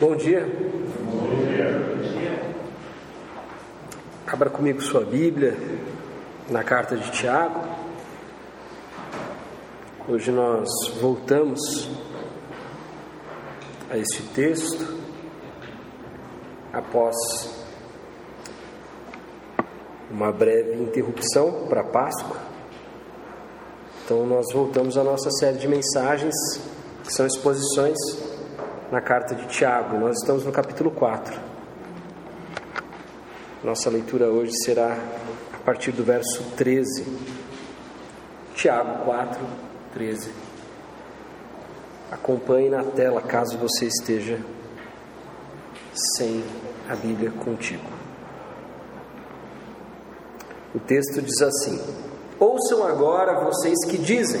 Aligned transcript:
Bom 0.00 0.14
dia. 0.14 0.46
Bom 0.46 1.44
dia. 1.44 2.54
Abra 4.28 4.48
comigo 4.48 4.80
sua 4.80 5.00
Bíblia 5.00 5.56
na 6.48 6.62
carta 6.62 6.96
de 6.96 7.10
Tiago. 7.10 7.60
Hoje 10.08 10.30
nós 10.30 10.68
voltamos 11.00 11.90
a 13.90 13.98
este 13.98 14.22
texto 14.28 14.86
após 16.72 17.16
uma 20.08 20.30
breve 20.30 20.80
interrupção 20.80 21.66
para 21.68 21.82
Páscoa. 21.82 22.36
Então 24.04 24.24
nós 24.24 24.46
voltamos 24.52 24.96
à 24.96 25.02
nossa 25.02 25.28
série 25.32 25.58
de 25.58 25.66
mensagens, 25.66 26.36
que 27.02 27.12
são 27.12 27.26
exposições 27.26 28.27
na 28.90 29.00
carta 29.00 29.34
de 29.34 29.46
Tiago. 29.46 29.98
Nós 29.98 30.16
estamos 30.18 30.44
no 30.44 30.52
capítulo 30.52 30.90
4. 30.90 31.38
Nossa 33.62 33.90
leitura 33.90 34.26
hoje 34.26 34.52
será 34.64 34.96
a 35.52 35.58
partir 35.58 35.92
do 35.92 36.02
verso 36.02 36.42
13. 36.56 37.04
Tiago 38.54 39.04
4, 39.04 39.40
13. 39.92 40.30
Acompanhe 42.10 42.70
na 42.70 42.82
tela 42.82 43.20
caso 43.20 43.58
você 43.58 43.86
esteja 43.86 44.40
sem 46.16 46.42
a 46.88 46.96
Bíblia 46.96 47.30
contigo. 47.30 47.84
O 50.74 50.78
texto 50.78 51.20
diz 51.20 51.40
assim: 51.42 51.78
Ouçam 52.38 52.86
agora 52.86 53.44
vocês 53.44 53.84
que 53.84 53.98
dizem: 53.98 54.40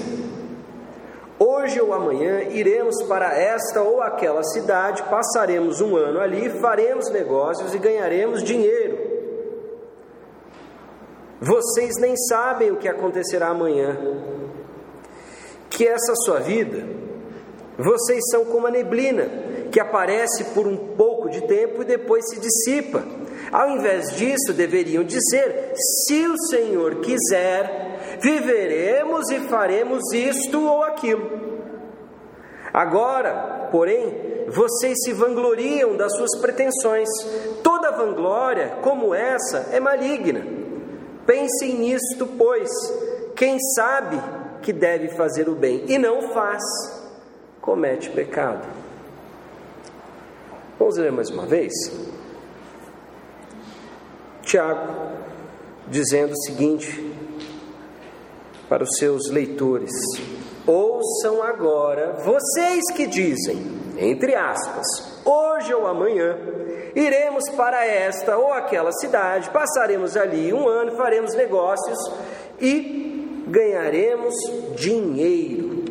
Hoje 1.38 1.80
ou 1.80 1.92
amanhã 1.92 2.42
iremos 2.50 3.00
para 3.04 3.32
esta 3.32 3.80
ou 3.80 4.02
aquela 4.02 4.42
cidade, 4.42 5.04
passaremos 5.04 5.80
um 5.80 5.96
ano 5.96 6.20
ali, 6.20 6.50
faremos 6.60 7.10
negócios 7.10 7.72
e 7.74 7.78
ganharemos 7.78 8.42
dinheiro. 8.42 8.98
Vocês 11.40 11.94
nem 12.00 12.16
sabem 12.16 12.72
o 12.72 12.76
que 12.76 12.88
acontecerá 12.88 13.48
amanhã. 13.48 13.96
Que 15.70 15.86
essa 15.86 16.12
sua 16.24 16.40
vida, 16.40 16.84
vocês 17.78 18.20
são 18.32 18.44
como 18.46 18.66
a 18.66 18.70
neblina, 18.72 19.28
que 19.70 19.78
aparece 19.78 20.42
por 20.46 20.66
um 20.66 20.76
pouco 20.96 21.30
de 21.30 21.42
tempo 21.42 21.82
e 21.82 21.84
depois 21.84 22.28
se 22.28 22.40
dissipa. 22.40 23.04
Ao 23.52 23.70
invés 23.70 24.16
disso, 24.16 24.52
deveriam 24.52 25.04
dizer: 25.04 25.72
se 25.76 26.26
o 26.26 26.36
Senhor 26.48 26.96
quiser, 26.96 27.87
viveremos 28.20 29.30
e 29.30 29.40
faremos 29.40 30.12
isto 30.12 30.64
ou 30.64 30.82
aquilo. 30.82 31.58
Agora, 32.72 33.68
porém, 33.70 34.46
vocês 34.48 34.96
se 35.04 35.12
vangloriam 35.12 35.96
das 35.96 36.14
suas 36.16 36.38
pretensões. 36.40 37.08
Toda 37.62 37.90
vanglória 37.92 38.78
como 38.82 39.14
essa 39.14 39.68
é 39.72 39.80
maligna. 39.80 40.44
Pensem 41.26 41.74
nisto, 41.74 42.26
pois, 42.38 42.70
quem 43.36 43.58
sabe 43.74 44.20
que 44.62 44.72
deve 44.72 45.08
fazer 45.08 45.48
o 45.48 45.54
bem 45.54 45.84
e 45.86 45.98
não 45.98 46.32
faz, 46.32 46.62
comete 47.60 48.10
pecado. 48.10 48.66
Vamos 50.78 50.96
ler 50.96 51.12
mais 51.12 51.30
uma 51.30 51.46
vez? 51.46 51.72
Tiago, 54.42 55.12
dizendo 55.88 56.32
o 56.32 56.42
seguinte 56.42 57.17
para 58.68 58.82
os 58.82 58.90
seus 58.98 59.30
leitores: 59.30 59.90
Ouçam 60.66 61.42
agora, 61.42 62.12
vocês 62.24 62.82
que 62.94 63.06
dizem, 63.06 63.56
entre 63.96 64.34
aspas, 64.34 64.86
hoje 65.24 65.72
ou 65.74 65.86
amanhã, 65.86 66.36
iremos 66.94 67.48
para 67.50 67.86
esta 67.86 68.36
ou 68.36 68.52
aquela 68.52 68.92
cidade, 68.92 69.50
passaremos 69.50 70.16
ali 70.16 70.52
um 70.52 70.68
ano, 70.68 70.96
faremos 70.96 71.34
negócios 71.34 71.98
e 72.60 73.44
ganharemos 73.48 74.34
dinheiro. 74.76 75.84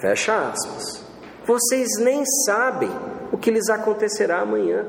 Fecha 0.00 0.48
aspas. 0.48 1.02
Vocês 1.46 1.88
nem 1.98 2.24
sabem 2.46 2.90
o 3.32 3.38
que 3.38 3.50
lhes 3.50 3.68
acontecerá 3.68 4.40
amanhã 4.40 4.86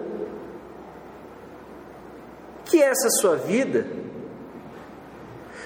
que 2.73 2.81
é 2.81 2.87
essa 2.87 3.09
sua 3.09 3.35
vida? 3.35 3.85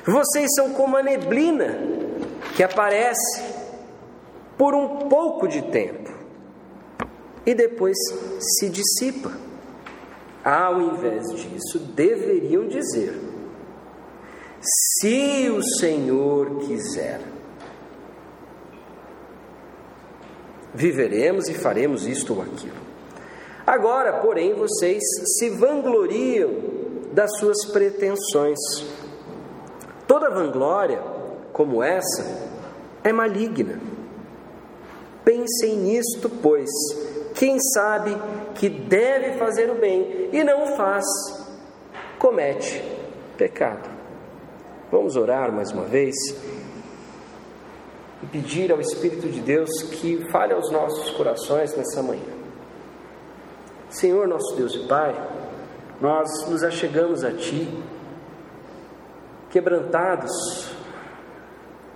Vocês 0.07 0.47
são 0.55 0.71
como 0.71 0.95
a 0.95 1.03
neblina 1.03 1.77
que 2.55 2.63
aparece 2.63 3.43
por 4.57 4.73
um 4.73 5.09
pouco 5.09 5.49
de 5.49 5.61
tempo 5.63 6.09
e 7.45 7.53
depois 7.53 7.97
se 8.39 8.69
dissipa. 8.69 9.31
Ao 10.45 10.81
invés 10.81 11.29
disso, 11.33 11.79
deveriam 11.93 12.69
dizer: 12.69 13.19
se 14.61 15.49
o 15.49 15.61
Senhor 15.61 16.59
quiser, 16.59 17.19
viveremos 20.73 21.49
e 21.49 21.53
faremos 21.53 22.07
isto 22.07 22.33
ou 22.33 22.43
aquilo. 22.43 22.87
Agora, 23.65 24.21
porém, 24.21 24.53
vocês 24.53 25.03
se 25.37 25.49
vangloriam 25.49 26.49
das 27.11 27.29
suas 27.39 27.65
pretensões. 27.65 28.57
Toda 30.07 30.29
vanglória 30.29 31.01
como 31.51 31.83
essa 31.83 32.23
é 33.03 33.11
maligna. 33.11 33.79
Pensem 35.25 35.75
nisto, 35.77 36.29
pois, 36.41 36.69
quem 37.35 37.59
sabe 37.59 38.15
que 38.55 38.69
deve 38.69 39.37
fazer 39.37 39.69
o 39.69 39.75
bem 39.75 40.29
e 40.31 40.43
não 40.43 40.77
faz, 40.77 41.03
comete 42.17 42.81
pecado. 43.37 43.89
Vamos 44.91 45.17
orar 45.17 45.51
mais 45.51 45.71
uma 45.71 45.83
vez 45.83 46.15
e 48.23 48.25
pedir 48.25 48.71
ao 48.71 48.79
Espírito 48.79 49.27
de 49.27 49.41
Deus 49.41 49.69
que 49.83 50.29
fale 50.31 50.53
aos 50.53 50.71
nossos 50.71 51.09
corações 51.11 51.75
nessa 51.75 52.01
manhã. 52.01 52.37
Senhor, 53.89 54.27
nosso 54.27 54.55
Deus 54.55 54.73
e 54.75 54.87
Pai, 54.87 55.13
nós 55.99 56.29
nos 56.49 56.63
achegamos 56.63 57.23
a 57.23 57.31
Ti, 57.31 57.67
quebrantados 59.49 60.75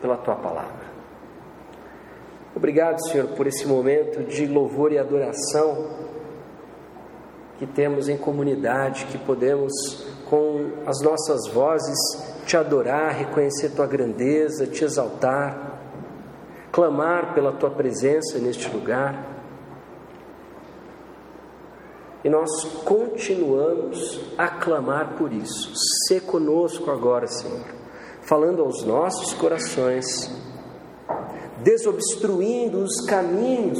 pela 0.02 0.18
Tua 0.18 0.36
palavra. 0.36 0.92
Obrigado, 2.56 3.02
Senhor, 3.08 3.28
por 3.30 3.48
esse 3.48 3.66
momento 3.66 4.24
de 4.24 4.46
louvor 4.46 4.92
e 4.92 4.98
adoração 4.98 5.88
que 7.58 7.66
temos 7.66 8.10
em 8.10 8.18
comunidade, 8.18 9.06
que 9.06 9.18
podemos, 9.18 9.72
com 10.30 10.72
as 10.86 11.00
nossas 11.02 11.48
vozes, 11.54 11.98
te 12.46 12.58
adorar, 12.58 13.14
reconhecer 13.14 13.70
Tua 13.70 13.86
grandeza, 13.86 14.66
te 14.66 14.84
exaltar, 14.84 15.80
clamar 16.72 17.34
pela 17.34 17.52
Tua 17.52 17.70
presença 17.70 18.40
neste 18.40 18.68
lugar. 18.70 19.41
E 22.24 22.30
nós 22.30 22.64
continuamos 22.86 24.20
a 24.38 24.48
clamar 24.48 25.16
por 25.18 25.34
isso. 25.34 25.72
Se 26.06 26.20
conosco 26.20 26.92
agora, 26.92 27.28
Senhor, 27.28 27.66
falando 28.22 28.62
aos 28.62 28.84
nossos 28.84 29.34
corações, 29.34 30.32
desobstruindo 31.64 32.80
os 32.80 33.06
caminhos 33.06 33.80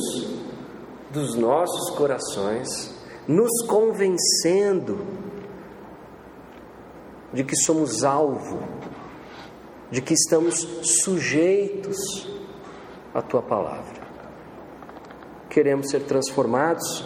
dos 1.12 1.36
nossos 1.36 1.96
corações, 1.96 2.96
nos 3.28 3.66
convencendo 3.68 5.06
de 7.32 7.44
que 7.44 7.56
somos 7.56 8.04
alvo, 8.04 8.60
de 9.92 10.02
que 10.02 10.14
estamos 10.14 10.68
sujeitos 11.04 12.28
à 13.14 13.22
tua 13.22 13.42
palavra. 13.42 14.02
Queremos 15.50 15.90
ser 15.90 16.04
transformados 16.04 17.06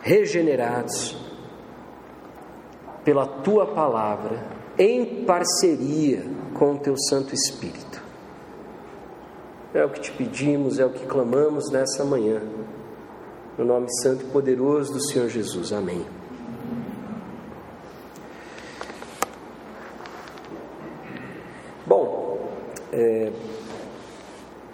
regenerados 0.00 1.16
pela 3.04 3.26
tua 3.26 3.66
palavra, 3.66 4.44
em 4.78 5.24
parceria 5.24 6.24
com 6.54 6.74
o 6.74 6.78
teu 6.78 6.96
Santo 6.96 7.34
Espírito. 7.34 8.02
É 9.72 9.84
o 9.84 9.90
que 9.90 10.00
te 10.00 10.10
pedimos, 10.12 10.78
é 10.78 10.84
o 10.84 10.90
que 10.90 11.06
clamamos 11.06 11.70
nessa 11.70 12.04
manhã, 12.04 12.42
no 13.56 13.64
nome 13.64 13.86
santo 14.02 14.24
e 14.24 14.28
poderoso 14.30 14.92
do 14.92 15.00
Senhor 15.00 15.28
Jesus. 15.28 15.72
Amém. 15.72 16.04
Bom, 21.86 22.48
é, 22.92 23.32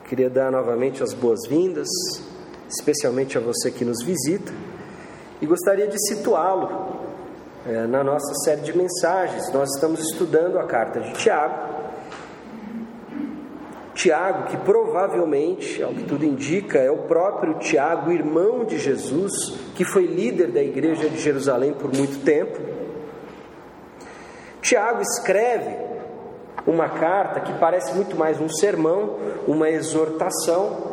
queria 0.09 0.31
dar 0.31 0.51
novamente 0.51 1.03
as 1.03 1.13
boas-vindas, 1.13 1.89
especialmente 2.69 3.37
a 3.37 3.41
você 3.41 3.71
que 3.71 3.85
nos 3.85 4.03
visita 4.03 4.53
e 5.41 5.47
gostaria 5.47 5.87
de 5.87 5.99
situá-lo 6.09 6.97
é, 7.67 7.87
na 7.87 8.03
nossa 8.03 8.35
série 8.45 8.63
de 8.63 8.77
mensagens. 8.77 9.53
Nós 9.53 9.69
estamos 9.75 10.01
estudando 10.01 10.59
a 10.59 10.65
carta 10.65 11.01
de 11.01 11.13
Tiago 11.13 11.77
Tiago, 13.97 14.49
que 14.49 14.57
provavelmente, 14.59 15.83
ao 15.83 15.91
que 15.93 16.05
tudo 16.05 16.25
indica, 16.25 16.79
é 16.79 16.91
o 16.91 16.99
próprio 17.05 17.55
Tiago, 17.55 18.13
irmão 18.13 18.65
de 18.65 18.79
Jesus, 18.79 19.33
que 19.75 19.85
foi 19.87 20.07
líder 20.07 20.49
da 20.49 20.63
igreja 20.63 21.09
de 21.09 21.19
Jerusalém 21.19 21.73
por 21.73 21.91
muito 21.93 22.23
tempo. 22.23 22.59
Tiago 24.61 25.01
escreve 25.01 25.77
uma 26.67 26.91
carta 26.91 27.41
que 27.41 27.59
parece 27.59 27.95
muito 27.95 28.17
mais 28.17 28.39
um 28.39 28.51
sermão, 28.51 29.17
uma 29.49 29.71
exortação, 29.71 30.86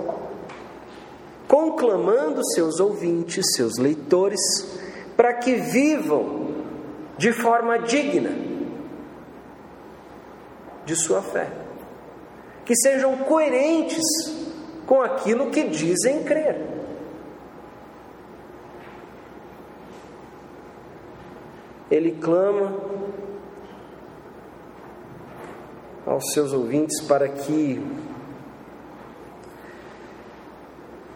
conclamando 1.54 2.44
seus 2.56 2.80
ouvintes, 2.80 3.46
seus 3.56 3.78
leitores, 3.78 4.40
para 5.16 5.36
que 5.36 5.54
vivam 5.54 6.48
de 7.16 7.32
forma 7.32 7.78
digna 7.78 8.32
de 10.84 10.96
sua 10.96 11.22
fé, 11.22 11.52
que 12.66 12.76
sejam 12.76 13.18
coerentes 13.18 14.02
com 14.88 15.04
aquilo 15.04 15.52
que 15.52 15.66
dizem 15.66 16.24
crer. 16.24 16.60
Ele 21.92 22.14
clama 22.14 22.76
aos 26.04 26.34
seus 26.34 26.52
ouvintes 26.52 27.00
para 27.02 27.30
que 27.30 27.80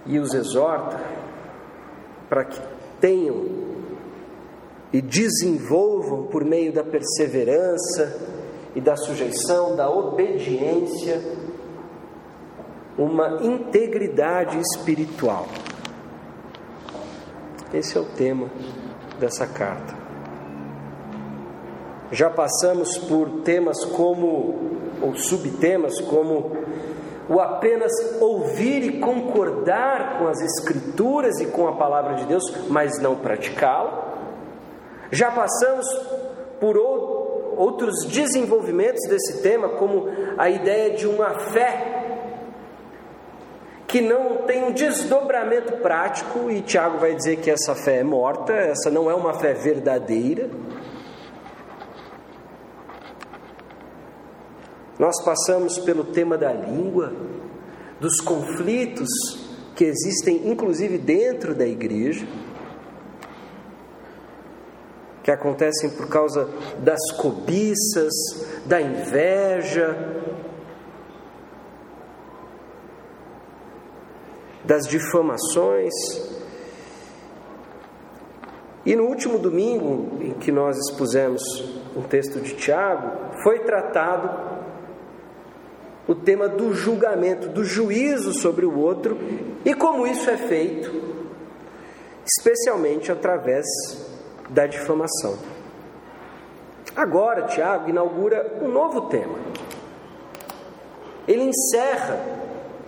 e 0.07 0.19
os 0.19 0.33
exorta 0.33 0.99
para 2.29 2.45
que 2.45 2.59
tenham 2.99 3.45
e 4.91 5.01
desenvolvam 5.01 6.27
por 6.27 6.43
meio 6.45 6.71
da 6.73 6.83
perseverança 6.83 8.19
e 8.75 8.81
da 8.81 8.95
sujeição, 8.95 9.75
da 9.75 9.89
obediência, 9.89 11.21
uma 12.97 13.43
integridade 13.43 14.57
espiritual. 14.59 15.47
Esse 17.73 17.97
é 17.97 18.01
o 18.01 18.05
tema 18.05 18.49
dessa 19.19 19.45
carta. 19.45 19.95
Já 22.11 22.29
passamos 22.29 22.97
por 22.97 23.41
temas 23.41 23.83
como, 23.83 24.77
ou 25.01 25.15
subtemas 25.15 25.99
como, 26.01 26.51
o 27.29 27.39
apenas 27.39 27.91
ouvir 28.19 28.83
e 28.83 28.99
concordar 28.99 30.19
com 30.19 30.27
as 30.27 30.39
Escrituras 30.41 31.39
e 31.39 31.45
com 31.47 31.67
a 31.67 31.73
palavra 31.73 32.15
de 32.15 32.25
Deus, 32.25 32.43
mas 32.69 32.99
não 32.99 33.15
praticá-la. 33.15 34.15
Já 35.11 35.31
passamos 35.31 35.85
por 36.59 36.77
outros 36.77 38.05
desenvolvimentos 38.05 39.01
desse 39.09 39.41
tema, 39.41 39.69
como 39.69 40.07
a 40.37 40.49
ideia 40.49 40.95
de 40.95 41.07
uma 41.07 41.31
fé 41.51 41.93
que 43.87 44.01
não 44.01 44.39
tem 44.45 44.65
um 44.65 44.71
desdobramento 44.71 45.77
prático, 45.77 46.51
e 46.51 46.61
Tiago 46.61 46.97
vai 46.97 47.15
dizer 47.15 47.37
que 47.37 47.49
essa 47.49 47.73
fé 47.73 47.99
é 47.99 48.03
morta, 48.03 48.51
essa 48.51 48.89
não 48.91 49.09
é 49.09 49.15
uma 49.15 49.33
fé 49.33 49.53
verdadeira. 49.53 50.49
Nós 54.99 55.23
passamos 55.23 55.77
pelo 55.79 56.05
tema 56.05 56.37
da 56.37 56.51
língua, 56.51 57.13
dos 57.99 58.19
conflitos 58.19 59.07
que 59.75 59.85
existem, 59.85 60.49
inclusive 60.49 60.97
dentro 60.97 61.53
da 61.53 61.67
igreja 61.67 62.25
que 65.23 65.31
acontecem 65.31 65.89
por 65.89 66.07
causa 66.07 66.49
das 66.79 67.11
cobiças, 67.17 68.13
da 68.65 68.79
inveja, 68.81 69.93
das 74.63 74.87
difamações. 74.87 75.93
E 78.85 78.95
no 78.95 79.03
último 79.03 79.37
domingo 79.37 80.23
em 80.23 80.31
que 80.31 80.49
nós 80.49 80.77
expusemos 80.77 81.43
um 81.93 82.03
texto 82.03 82.39
de 82.39 82.55
Tiago, 82.55 83.41
foi 83.43 83.59
tratado 83.59 84.56
o 86.07 86.15
tema 86.15 86.47
do 86.47 86.73
julgamento, 86.73 87.49
do 87.49 87.63
juízo 87.63 88.31
sobre 88.33 88.65
o 88.65 88.79
outro 88.79 89.17
e 89.65 89.73
como 89.73 90.07
isso 90.07 90.29
é 90.29 90.37
feito, 90.37 90.89
especialmente 92.25 93.11
através 93.11 93.65
da 94.49 94.65
difamação. 94.65 95.37
Agora, 96.95 97.43
Tiago 97.43 97.89
inaugura 97.89 98.57
um 98.61 98.69
novo 98.69 99.01
tema. 99.01 99.37
Ele 101.27 101.43
encerra 101.43 102.19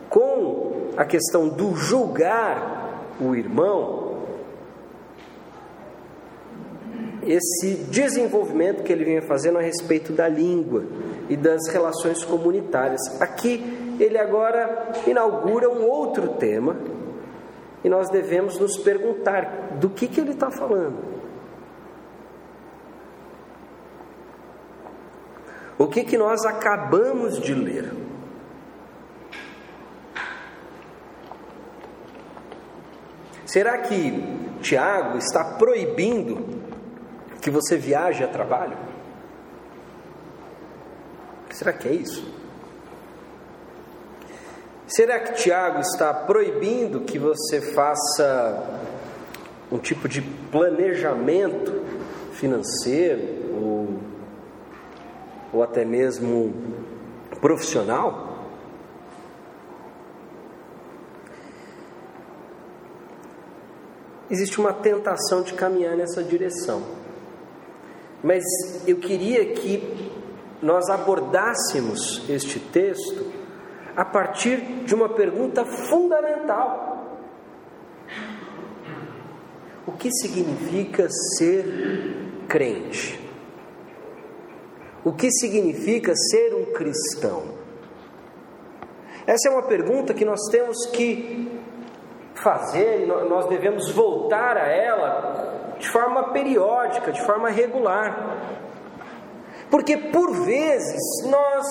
com 0.09 0.91
a 0.95 1.05
questão 1.05 1.49
do 1.49 1.75
julgar 1.75 3.03
o 3.19 3.35
irmão, 3.35 4.08
esse 7.23 7.75
desenvolvimento 7.89 8.83
que 8.83 8.91
ele 8.91 9.03
vinha 9.03 9.21
fazendo 9.21 9.57
a 9.57 9.61
respeito 9.61 10.13
da 10.13 10.27
língua 10.27 10.83
e 11.29 11.35
das 11.35 11.67
relações 11.67 12.23
comunitárias. 12.23 13.01
Aqui 13.21 13.97
ele 13.99 14.17
agora 14.17 14.91
inaugura 15.05 15.69
um 15.69 15.85
outro 15.85 16.29
tema 16.35 16.77
e 17.83 17.89
nós 17.89 18.09
devemos 18.09 18.57
nos 18.57 18.77
perguntar 18.77 19.77
do 19.79 19.89
que, 19.89 20.07
que 20.07 20.19
ele 20.19 20.31
está 20.31 20.49
falando. 20.49 20.97
O 25.77 25.87
que, 25.87 26.03
que 26.03 26.17
nós 26.17 26.43
acabamos 26.45 27.39
de 27.39 27.53
ler? 27.53 27.93
Será 33.45 33.77
que 33.77 34.21
Tiago 34.61 35.17
está 35.17 35.43
proibindo 35.43 36.58
que 37.49 37.51
você 37.51 37.75
viaje 37.75 38.23
a 38.23 38.27
trabalho? 38.27 38.77
Será 41.49 41.73
que 41.73 41.87
é 41.87 41.93
isso? 41.93 42.31
Será 44.87 45.19
que 45.19 45.33
Tiago 45.33 45.79
está 45.79 46.13
proibindo 46.13 47.01
que 47.01 47.17
você 47.17 47.59
faça 47.59 48.81
um 49.71 49.79
tipo 49.79 50.07
de 50.07 50.21
planejamento 50.21 51.83
financeiro 52.33 53.51
ou 53.51 53.99
ou 55.51 55.63
até 55.63 55.83
mesmo 55.83 56.53
profissional? 57.41 58.27
Existe 64.29 64.59
uma 64.59 64.71
tentação 64.71 65.41
de 65.41 65.53
caminhar 65.55 65.97
nessa 65.97 66.23
direção. 66.23 66.98
Mas 68.23 68.43
eu 68.87 68.97
queria 68.97 69.53
que 69.53 70.09
nós 70.61 70.89
abordássemos 70.89 72.29
este 72.29 72.59
texto 72.59 73.31
a 73.95 74.03
partir 74.03 74.57
de 74.85 74.93
uma 74.93 75.09
pergunta 75.09 75.65
fundamental: 75.65 77.17
O 79.87 79.93
que 79.93 80.11
significa 80.11 81.07
ser 81.37 81.65
crente? 82.47 83.19
O 85.03 85.13
que 85.13 85.31
significa 85.31 86.13
ser 86.15 86.53
um 86.53 86.73
cristão? 86.73 87.57
Essa 89.25 89.47
é 89.47 89.51
uma 89.51 89.63
pergunta 89.63 90.13
que 90.13 90.25
nós 90.25 90.41
temos 90.51 90.87
que 90.87 91.49
fazer, 92.33 93.05
nós 93.05 93.47
devemos 93.47 93.91
voltar 93.91 94.57
a 94.57 94.67
ela 94.67 95.68
de 95.79 95.89
forma 95.89 96.31
periódica, 96.31 97.11
de 97.11 97.21
forma 97.21 97.49
regular. 97.49 98.37
Porque 99.71 99.97
por 99.97 100.31
vezes 100.45 101.01
nós 101.25 101.65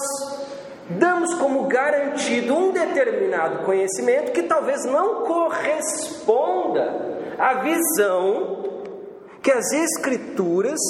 damos 0.88 1.34
como 1.34 1.66
garantido 1.66 2.56
um 2.56 2.72
determinado 2.72 3.64
conhecimento 3.64 4.32
que 4.32 4.44
talvez 4.44 4.84
não 4.84 5.26
corresponda 5.26 7.18
à 7.38 7.54
visão 7.62 8.64
que 9.42 9.50
as 9.50 9.70
Escrituras 9.72 10.80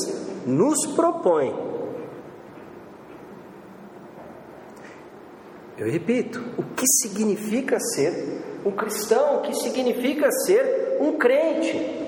nos 0.46 0.86
propõem. 0.94 1.68
Eu 5.76 5.90
repito, 5.90 6.42
o 6.56 6.62
que 6.74 6.84
significa 7.02 7.78
ser 7.78 8.60
um 8.64 8.72
cristão? 8.72 9.38
O 9.38 9.42
que 9.42 9.54
significa 9.54 10.30
ser 10.44 10.96
um 11.00 11.16
crente? 11.16 12.07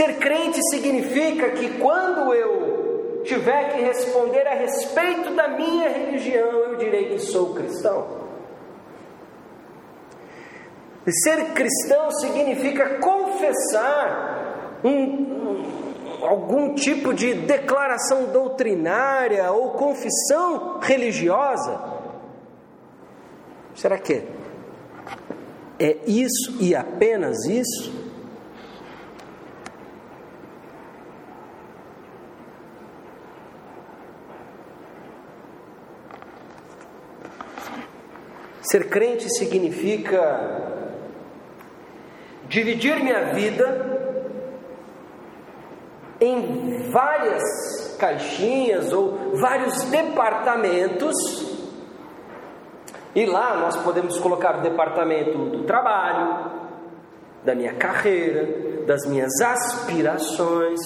Ser 0.00 0.14
crente 0.14 0.58
significa 0.70 1.50
que 1.50 1.78
quando 1.78 2.32
eu 2.32 3.20
tiver 3.22 3.74
que 3.74 3.82
responder 3.82 4.46
a 4.46 4.54
respeito 4.54 5.34
da 5.34 5.46
minha 5.48 5.90
religião, 5.90 6.48
eu 6.48 6.76
direi 6.76 7.10
que 7.10 7.18
sou 7.18 7.52
cristão. 7.52 8.18
Ser 11.06 11.52
cristão 11.52 12.10
significa 12.12 12.98
confessar 12.98 14.80
um, 14.82 15.66
algum 16.22 16.74
tipo 16.74 17.12
de 17.12 17.34
declaração 17.34 18.32
doutrinária 18.32 19.52
ou 19.52 19.72
confissão 19.72 20.78
religiosa? 20.80 21.78
Será 23.74 23.98
que 23.98 24.22
é 25.78 25.98
isso 26.06 26.56
e 26.58 26.74
apenas 26.74 27.44
isso? 27.44 28.09
Ser 38.70 38.88
crente 38.88 39.28
significa 39.30 40.78
dividir 42.46 43.02
minha 43.02 43.32
vida 43.32 43.90
em 46.20 46.88
várias 46.92 47.96
caixinhas 47.98 48.92
ou 48.92 49.34
vários 49.40 49.82
departamentos. 49.90 51.16
E 53.12 53.26
lá 53.26 53.56
nós 53.56 53.76
podemos 53.78 54.20
colocar 54.20 54.58
o 54.58 54.62
departamento 54.62 55.36
do 55.36 55.64
trabalho, 55.64 56.52
da 57.44 57.56
minha 57.56 57.74
carreira, 57.74 58.84
das 58.86 59.04
minhas 59.04 59.32
aspirações. 59.40 60.78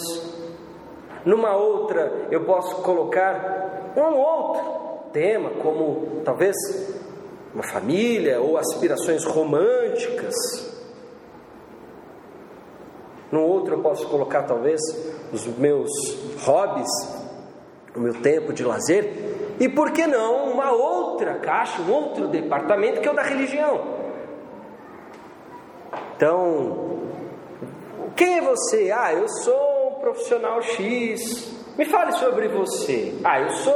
Numa 1.22 1.54
outra 1.54 2.28
eu 2.30 2.46
posso 2.46 2.76
colocar 2.76 3.92
um 3.94 4.14
outro 4.14 5.10
tema, 5.12 5.50
como 5.60 6.22
talvez 6.24 6.56
uma 7.54 7.62
família 7.62 8.40
ou 8.40 8.58
aspirações 8.58 9.24
românticas. 9.24 10.34
No 13.30 13.42
outro 13.42 13.76
eu 13.76 13.82
posso 13.82 14.08
colocar 14.08 14.42
talvez 14.42 14.80
os 15.32 15.46
meus 15.56 15.90
hobbies, 16.44 16.90
o 17.94 18.00
meu 18.00 18.14
tempo 18.14 18.52
de 18.52 18.64
lazer, 18.64 19.54
e 19.58 19.68
por 19.68 19.92
que 19.92 20.06
não 20.06 20.52
uma 20.52 20.72
outra 20.72 21.34
caixa, 21.38 21.80
um 21.82 21.92
outro 21.92 22.26
departamento 22.26 23.00
que 23.00 23.08
é 23.08 23.10
o 23.10 23.14
da 23.14 23.22
religião. 23.22 23.80
Então, 26.16 27.02
quem 28.16 28.38
é 28.38 28.40
você? 28.40 28.90
Ah, 28.90 29.12
eu 29.12 29.28
sou 29.28 29.88
um 29.88 30.00
profissional 30.00 30.60
X. 30.62 31.52
Me 31.76 31.84
fale 31.84 32.12
sobre 32.12 32.48
você. 32.48 33.14
Ah, 33.24 33.40
eu 33.40 33.50
sou 33.50 33.74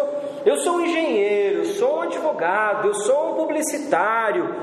eu 0.48 0.56
sou 0.56 0.76
um 0.76 0.80
engenheiro, 0.80 1.58
eu 1.58 1.64
sou 1.66 1.98
um 1.98 2.00
advogado, 2.02 2.88
eu 2.88 2.94
sou 2.94 3.32
um 3.32 3.34
publicitário, 3.34 4.54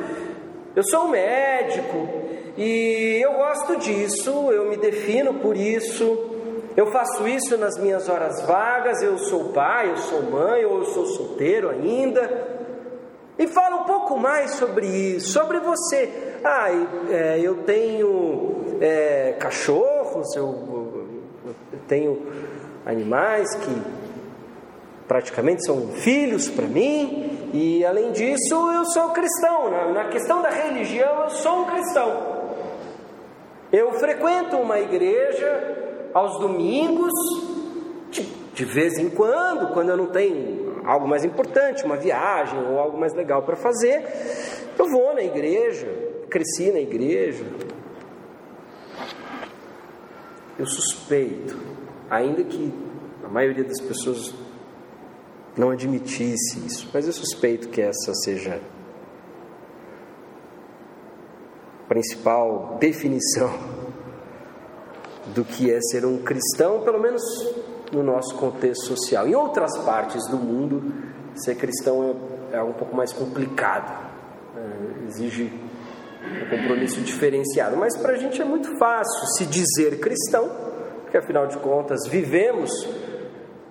eu 0.75 0.83
sou 0.83 1.05
um 1.05 1.09
médico 1.09 2.09
e 2.57 3.19
eu 3.23 3.33
gosto 3.33 3.77
disso, 3.77 4.31
eu 4.51 4.65
me 4.67 4.77
defino 4.77 5.35
por 5.35 5.55
isso. 5.55 6.31
Eu 6.75 6.87
faço 6.87 7.27
isso 7.27 7.55
nas 7.55 7.77
minhas 7.77 8.09
horas 8.09 8.41
vagas, 8.41 9.01
eu 9.03 9.17
sou 9.19 9.53
pai, 9.53 9.91
eu 9.91 9.97
sou 9.97 10.23
mãe, 10.23 10.65
ou 10.65 10.79
eu 10.79 10.85
sou 10.85 11.05
solteiro 11.05 11.69
ainda. 11.69 12.47
E 13.37 13.45
fala 13.47 13.75
um 13.75 13.83
pouco 13.83 14.17
mais 14.17 14.51
sobre 14.55 14.87
isso, 14.87 15.33
sobre 15.33 15.59
você. 15.59 16.09
Ah, 16.43 16.69
é, 17.11 17.39
eu 17.39 17.57
tenho 17.63 18.77
é, 18.81 19.35
cachorros, 19.39 20.35
eu, 20.35 20.45
eu 21.45 21.79
tenho 21.87 22.25
animais 22.85 23.53
que 23.55 24.04
praticamente 25.07 25.65
são 25.65 25.89
filhos 25.89 26.49
para 26.49 26.65
mim, 26.65 27.49
e 27.53 27.85
além 27.85 28.11
disso 28.11 28.71
eu 28.71 28.85
sou 28.85 29.09
cristão, 29.09 29.69
na, 29.69 29.93
na 29.93 30.05
questão 30.05 30.41
da 30.41 30.49
religião 30.49 31.23
eu 31.23 31.29
sou 31.29 31.61
um 31.61 31.65
cristão. 31.65 32.35
Eu 33.71 33.91
frequento 33.93 34.57
uma 34.57 34.79
igreja 34.79 36.09
aos 36.13 36.39
domingos, 36.39 37.11
de, 38.09 38.23
de 38.23 38.65
vez 38.65 38.97
em 38.97 39.09
quando, 39.09 39.73
quando 39.73 39.89
eu 39.89 39.97
não 39.97 40.07
tenho 40.07 40.81
algo 40.85 41.07
mais 41.07 41.25
importante, 41.25 41.83
uma 41.83 41.97
viagem 41.97 42.57
ou 42.67 42.79
algo 42.79 42.97
mais 42.97 43.13
legal 43.13 43.43
para 43.43 43.55
fazer, 43.55 44.05
eu 44.77 44.89
vou 44.89 45.13
na 45.13 45.23
igreja, 45.23 45.87
cresci 46.29 46.71
na 46.71 46.79
igreja. 46.79 47.45
Eu 50.57 50.65
suspeito, 50.65 51.59
ainda 52.09 52.43
que 52.43 52.73
a 53.23 53.27
maioria 53.27 53.63
das 53.63 53.81
pessoas 53.81 54.33
não 55.57 55.71
admitisse 55.71 56.65
isso, 56.65 56.89
mas 56.93 57.07
eu 57.07 57.13
suspeito 57.13 57.69
que 57.69 57.81
essa 57.81 58.13
seja 58.13 58.59
a 61.83 61.87
principal 61.87 62.77
definição 62.79 63.53
do 65.27 65.45
que 65.45 65.71
é 65.71 65.79
ser 65.81 66.05
um 66.05 66.17
cristão, 66.17 66.81
pelo 66.81 66.99
menos 66.99 67.21
no 67.91 68.03
nosso 68.03 68.35
contexto 68.35 68.85
social. 68.85 69.27
Em 69.27 69.35
outras 69.35 69.77
partes 69.79 70.27
do 70.27 70.37
mundo, 70.37 70.93
ser 71.35 71.55
cristão 71.55 72.17
é, 72.51 72.57
é 72.57 72.63
um 72.63 72.73
pouco 72.73 72.95
mais 72.95 73.13
complicado, 73.13 74.11
é, 74.57 75.07
exige 75.07 75.51
um 76.25 76.49
compromisso 76.49 76.99
diferenciado, 77.01 77.77
mas 77.77 77.95
para 77.97 78.13
a 78.13 78.17
gente 78.17 78.41
é 78.41 78.45
muito 78.45 78.77
fácil 78.77 79.27
se 79.37 79.45
dizer 79.45 79.99
cristão, 79.99 80.49
porque 81.01 81.17
afinal 81.17 81.47
de 81.47 81.57
contas 81.57 82.07
vivemos 82.07 82.71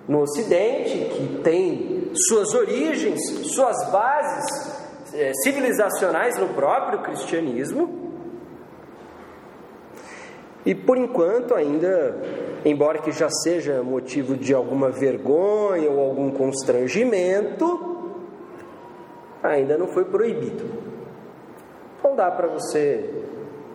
no 0.07 0.21
Ocidente, 0.21 1.09
que 1.09 1.41
tem 1.43 2.11
suas 2.27 2.53
origens, 2.53 3.19
suas 3.53 3.75
bases 3.91 4.85
é, 5.13 5.31
civilizacionais 5.43 6.37
no 6.37 6.49
próprio 6.49 6.99
cristianismo. 6.99 8.05
E 10.65 10.73
por 10.73 10.97
enquanto, 10.97 11.53
ainda, 11.53 12.19
embora 12.63 12.99
que 12.99 13.11
já 13.11 13.29
seja 13.29 13.83
motivo 13.83 14.35
de 14.35 14.53
alguma 14.53 14.89
vergonha 14.89 15.89
ou 15.89 15.99
algum 15.99 16.31
constrangimento, 16.31 17.95
ainda 19.43 19.77
não 19.77 19.87
foi 19.87 20.05
proibido. 20.05 20.65
Não 22.03 22.15
dá 22.15 22.31
para 22.31 22.47
você 22.47 23.09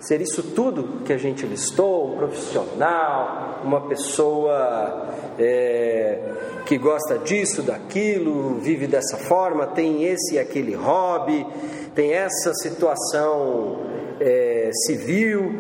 ser 0.01 0.23
isso 0.23 0.43
tudo 0.43 1.05
que 1.05 1.13
a 1.13 1.19
gente 1.19 1.45
listou, 1.45 2.15
um 2.15 2.17
profissional, 2.17 3.61
uma 3.63 3.83
pessoa 3.83 5.09
é, 5.39 6.19
que 6.65 6.79
gosta 6.79 7.19
disso, 7.19 7.63
daquilo, 7.63 8.55
vive 8.55 8.87
dessa 8.87 9.19
forma, 9.19 9.67
tem 9.67 10.05
esse 10.05 10.37
e 10.37 10.39
aquele 10.39 10.75
hobby, 10.75 11.47
tem 11.95 12.15
essa 12.15 12.55
situação 12.55 13.81
é, 14.19 14.71
civil, 14.87 15.53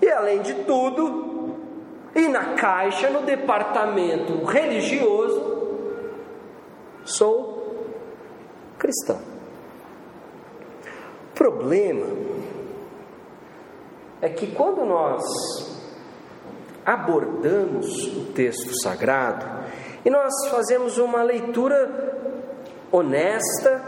e 0.00 0.08
além 0.08 0.42
de 0.42 0.54
tudo, 0.54 1.54
e 2.16 2.26
na 2.28 2.54
caixa, 2.54 3.08
no 3.10 3.22
departamento 3.22 4.44
religioso, 4.44 5.52
sou 7.04 7.86
cristão. 8.76 9.20
O 11.30 11.34
problema 11.34 12.31
é 14.22 14.28
que 14.28 14.46
quando 14.54 14.84
nós 14.84 15.20
abordamos 16.86 18.06
o 18.16 18.32
texto 18.32 18.72
sagrado 18.80 19.44
e 20.04 20.10
nós 20.10 20.32
fazemos 20.48 20.96
uma 20.96 21.24
leitura 21.24 22.30
honesta, 22.92 23.82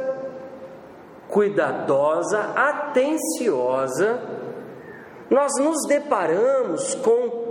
cuidadosa, 1.28 2.52
atenciosa, 2.56 4.20
nós 5.30 5.52
nos 5.60 5.86
deparamos 5.86 6.96
com 6.96 7.44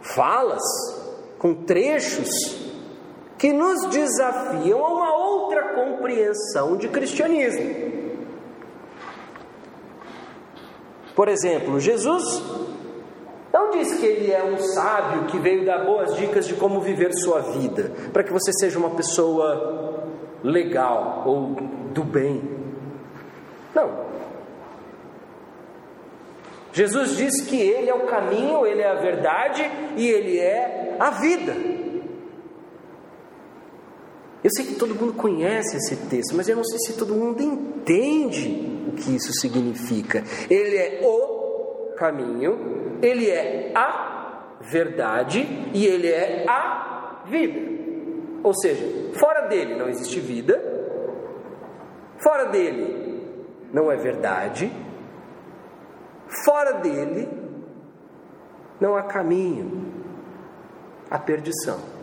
falas, 0.00 0.62
com 1.38 1.54
trechos 1.64 2.28
que 3.36 3.52
nos 3.52 3.86
desafiam 3.86 4.84
a 4.84 4.92
uma 4.92 5.16
outra 5.16 5.74
compreensão 5.74 6.76
de 6.76 6.88
cristianismo. 6.88 8.07
Por 11.18 11.26
exemplo, 11.26 11.80
Jesus 11.80 12.40
não 13.52 13.70
diz 13.70 13.92
que 13.98 14.06
ele 14.06 14.30
é 14.30 14.44
um 14.44 14.56
sábio 14.56 15.24
que 15.24 15.36
veio 15.36 15.66
dar 15.66 15.84
boas 15.84 16.14
dicas 16.14 16.46
de 16.46 16.54
como 16.54 16.80
viver 16.80 17.12
sua 17.12 17.40
vida, 17.40 17.90
para 18.12 18.22
que 18.22 18.32
você 18.32 18.52
seja 18.52 18.78
uma 18.78 18.90
pessoa 18.90 20.04
legal 20.44 21.24
ou 21.26 21.56
do 21.92 22.04
bem. 22.04 22.40
Não. 23.74 24.06
Jesus 26.72 27.16
diz 27.16 27.40
que 27.40 27.60
ele 27.60 27.90
é 27.90 27.94
o 27.94 28.06
caminho, 28.06 28.64
ele 28.64 28.82
é 28.82 28.88
a 28.88 29.00
verdade 29.00 29.68
e 29.96 30.06
ele 30.06 30.38
é 30.38 30.94
a 31.00 31.10
vida. 31.10 31.52
Eu 34.44 34.50
sei 34.54 34.66
que 34.66 34.76
todo 34.76 34.94
mundo 34.94 35.14
conhece 35.14 35.78
esse 35.78 35.96
texto, 35.96 36.36
mas 36.36 36.48
eu 36.48 36.54
não 36.54 36.62
sei 36.62 36.78
se 36.78 36.92
todo 36.96 37.12
mundo 37.12 37.42
entende 37.42 38.67
que 38.98 39.16
isso 39.16 39.32
significa. 39.32 40.22
Ele 40.50 40.76
é 40.76 41.00
o 41.02 41.94
caminho, 41.96 42.98
ele 43.02 43.30
é 43.30 43.72
a 43.74 44.56
verdade 44.60 45.46
e 45.72 45.86
ele 45.86 46.08
é 46.08 46.44
a 46.48 47.22
vida. 47.26 47.60
Ou 48.42 48.54
seja, 48.54 48.84
fora 49.18 49.48
dele 49.48 49.74
não 49.76 49.88
existe 49.88 50.20
vida, 50.20 50.60
fora 52.18 52.46
dele 52.46 53.22
não 53.72 53.90
é 53.90 53.96
verdade, 53.96 54.72
fora 56.44 56.74
dele 56.74 57.28
não 58.80 58.96
há 58.96 59.02
caminho, 59.02 59.92
a 61.10 61.18
perdição. 61.18 61.97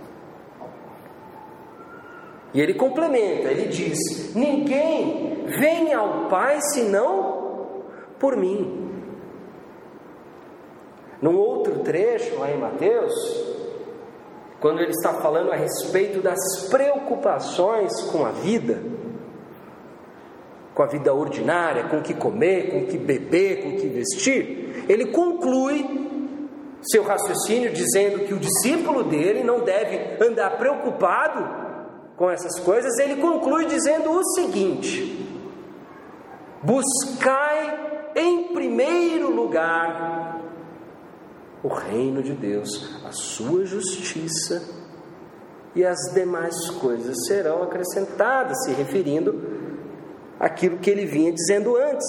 E 2.55 2.61
ele 2.61 2.73
complementa, 2.73 3.49
ele 3.49 3.67
diz: 3.67 4.33
Ninguém 4.33 5.43
vem 5.59 5.93
ao 5.93 6.29
Pai 6.29 6.57
senão 6.61 7.83
por 8.17 8.37
mim. 8.37 8.93
Num 11.21 11.35
outro 11.35 11.79
trecho, 11.79 12.39
lá 12.39 12.49
em 12.49 12.57
Mateus, 12.57 13.13
quando 14.61 14.79
ele 14.79 14.91
está 14.91 15.15
falando 15.15 15.51
a 15.51 15.55
respeito 15.57 16.21
das 16.21 16.69
preocupações 16.69 17.91
com 18.03 18.25
a 18.25 18.31
vida, 18.31 18.81
com 20.73 20.81
a 20.81 20.87
vida 20.87 21.13
ordinária, 21.13 21.89
com 21.89 21.97
o 21.97 22.01
que 22.01 22.13
comer, 22.13 22.71
com 22.71 22.79
o 22.83 22.87
que 22.87 22.97
beber, 22.97 23.63
com 23.63 23.69
o 23.71 23.75
que 23.75 23.87
vestir, 23.87 24.85
ele 24.87 25.07
conclui 25.07 26.05
seu 26.83 27.03
raciocínio 27.03 27.73
dizendo 27.73 28.19
que 28.19 28.33
o 28.33 28.39
discípulo 28.39 29.03
dele 29.03 29.43
não 29.43 29.59
deve 29.59 30.23
andar 30.23 30.51
preocupado 30.51 31.65
com 32.15 32.29
essas 32.29 32.59
coisas. 32.59 32.97
Ele 32.97 33.21
conclui 33.21 33.65
dizendo 33.65 34.11
o 34.11 34.23
seguinte: 34.33 35.27
buscai 36.61 38.11
em 38.15 38.53
primeiro 38.53 39.29
lugar 39.29 40.41
o 41.63 41.67
reino 41.67 42.21
de 42.21 42.33
Deus, 42.33 43.03
a 43.03 43.11
sua 43.11 43.65
justiça, 43.65 44.61
e 45.75 45.83
as 45.83 45.97
demais 46.13 46.69
coisas 46.79 47.25
serão 47.27 47.63
acrescentadas, 47.63 48.63
se 48.63 48.71
referindo 48.71 49.43
àquilo 50.39 50.77
que 50.77 50.89
ele 50.89 51.05
vinha 51.05 51.31
dizendo 51.31 51.75
antes. 51.75 52.07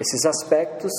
Esses 0.00 0.24
aspectos, 0.24 0.90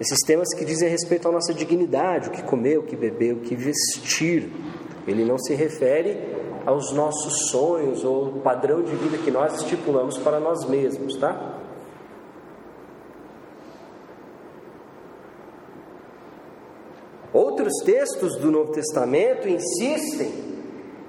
esses 0.00 0.18
temas 0.26 0.52
que 0.52 0.64
dizem 0.64 0.88
respeito 0.88 1.28
à 1.28 1.32
nossa 1.32 1.54
dignidade, 1.54 2.28
o 2.28 2.32
que 2.32 2.42
comer, 2.42 2.78
o 2.78 2.82
que 2.82 2.96
beber, 2.96 3.34
o 3.34 3.40
que 3.40 3.54
vestir. 3.54 4.50
Ele 5.06 5.24
não 5.24 5.38
se 5.38 5.54
refere 5.54 6.18
aos 6.66 6.92
nossos 6.92 7.50
sonhos 7.50 8.04
ou 8.04 8.40
padrão 8.40 8.82
de 8.82 8.94
vida 8.96 9.18
que 9.18 9.30
nós 9.30 9.54
estipulamos 9.62 10.18
para 10.18 10.40
nós 10.40 10.64
mesmos, 10.68 11.16
tá? 11.16 11.60
Outros 17.32 17.72
textos 17.84 18.36
do 18.36 18.50
Novo 18.50 18.72
Testamento 18.72 19.46
insistem 19.48 20.56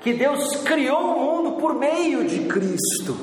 que 0.02 0.14
Deus 0.14 0.58
criou 0.58 1.16
o 1.16 1.20
mundo 1.20 1.58
por 1.58 1.74
meio 1.74 2.26
de 2.26 2.46
Cristo. 2.48 3.16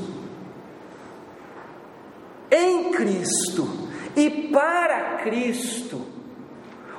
Em 2.51 2.91
Cristo 2.93 3.69
e 4.17 4.49
para 4.51 5.19
Cristo. 5.23 6.14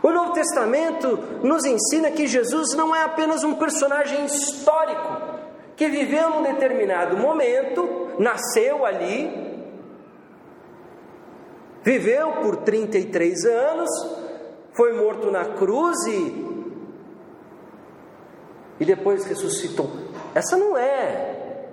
O 0.06 0.12
Novo 0.12 0.34
Testamento 0.34 1.18
nos 1.42 1.66
ensina 1.66 2.12
que 2.12 2.28
Jesus 2.28 2.76
não 2.76 2.96
é 2.96 3.02
apenas 3.02 3.44
um 3.44 3.56
personagem 3.56 4.24
histórico 4.24 5.40
que 5.76 5.90
viveu 5.90 6.30
num 6.30 6.44
determinado 6.44 7.18
momento, 7.18 8.12
nasceu 8.20 8.86
ali, 8.86 9.66
viveu 11.82 12.34
por 12.34 12.58
33 12.58 13.46
anos, 13.46 13.90
foi 14.74 14.94
morto 14.94 15.32
na 15.32 15.56
cruz 15.56 15.98
e, 16.06 16.76
e 18.80 18.86
depois 18.86 19.26
ressuscitou. 19.26 19.90
Essa 20.36 20.56
não 20.56 20.78
é 20.78 21.66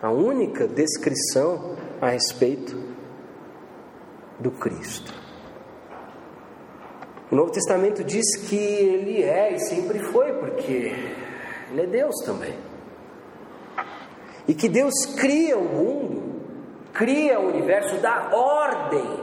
a 0.00 0.12
única 0.12 0.68
descrição 0.68 1.76
a 2.00 2.10
respeito 2.10 2.91
do 4.42 4.50
Cristo. 4.50 5.14
O 7.30 7.36
Novo 7.36 7.50
Testamento 7.50 8.04
diz 8.04 8.36
que 8.46 8.56
ele 8.56 9.22
é 9.22 9.54
e 9.54 9.58
sempre 9.60 10.00
foi, 10.00 10.34
porque 10.34 10.92
ele 11.70 11.80
é 11.80 11.86
Deus 11.86 12.14
também. 12.26 12.54
E 14.46 14.52
que 14.52 14.68
Deus 14.68 14.92
cria 15.16 15.56
o 15.56 15.64
mundo, 15.64 16.42
cria 16.92 17.40
o 17.40 17.48
universo, 17.48 17.96
dá 18.02 18.30
ordem 18.34 19.22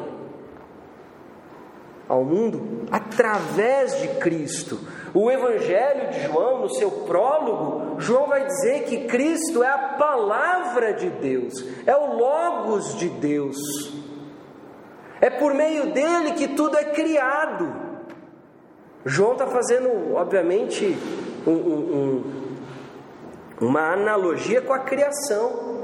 ao 2.07 2.23
mundo 2.23 2.87
através 2.89 3.99
de 4.01 4.07
Cristo. 4.19 4.79
O 5.13 5.29
Evangelho 5.29 6.09
de 6.09 6.23
João, 6.23 6.61
no 6.61 6.69
seu 6.69 6.89
prólogo, 6.89 8.01
João 8.01 8.27
vai 8.27 8.47
dizer 8.47 8.85
que 8.85 9.05
Cristo 9.05 9.63
é 9.63 9.67
a 9.67 9.95
palavra 9.99 10.93
de 10.93 11.11
Deus, 11.11 11.63
é 11.85 11.95
o 11.95 12.17
Logos 12.17 12.97
de 12.97 13.09
Deus. 13.09 13.98
É 15.21 15.29
por 15.29 15.53
meio 15.53 15.91
dele 15.91 16.33
que 16.33 16.47
tudo 16.49 16.77
é 16.77 16.85
criado. 16.85 17.73
João 19.05 19.33
está 19.33 19.47
fazendo, 19.47 20.13
obviamente, 20.15 20.97
um, 21.45 21.51
um, 21.51 22.23
um, 23.61 23.67
uma 23.67 23.93
analogia 23.93 24.61
com 24.61 24.73
a 24.73 24.79
criação. 24.79 25.79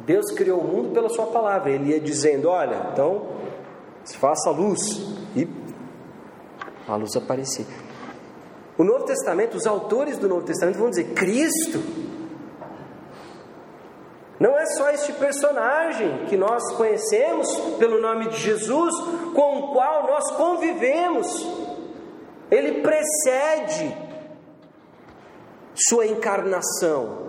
Deus 0.00 0.32
criou 0.32 0.60
o 0.60 0.64
mundo 0.66 0.90
pela 0.92 1.08
sua 1.08 1.26
palavra. 1.26 1.70
Ele 1.70 1.90
ia 1.90 2.00
dizendo: 2.00 2.48
Olha, 2.48 2.90
então 2.92 3.26
se 4.04 4.16
faça 4.16 4.50
luz. 4.50 4.80
E 5.36 5.46
a 6.86 6.96
luz 6.96 7.14
aparecia. 7.16 7.66
O 8.78 8.84
Novo 8.84 9.04
Testamento, 9.04 9.56
os 9.56 9.66
autores 9.66 10.16
do 10.18 10.28
Novo 10.28 10.46
Testamento 10.46 10.78
vão 10.78 10.88
dizer: 10.88 11.12
Cristo 11.12 12.07
não 14.40 14.56
é 14.56 14.66
só 14.66 14.90
este 14.90 15.12
personagem 15.14 16.26
que 16.26 16.36
nós 16.36 16.62
conhecemos 16.76 17.48
pelo 17.78 18.00
nome 18.00 18.28
de 18.28 18.36
Jesus, 18.36 18.94
com 19.34 19.58
o 19.58 19.72
qual 19.72 20.06
nós 20.06 20.30
convivemos. 20.36 21.26
Ele 22.50 22.80
precede 22.80 23.96
sua 25.74 26.06
encarnação. 26.06 27.26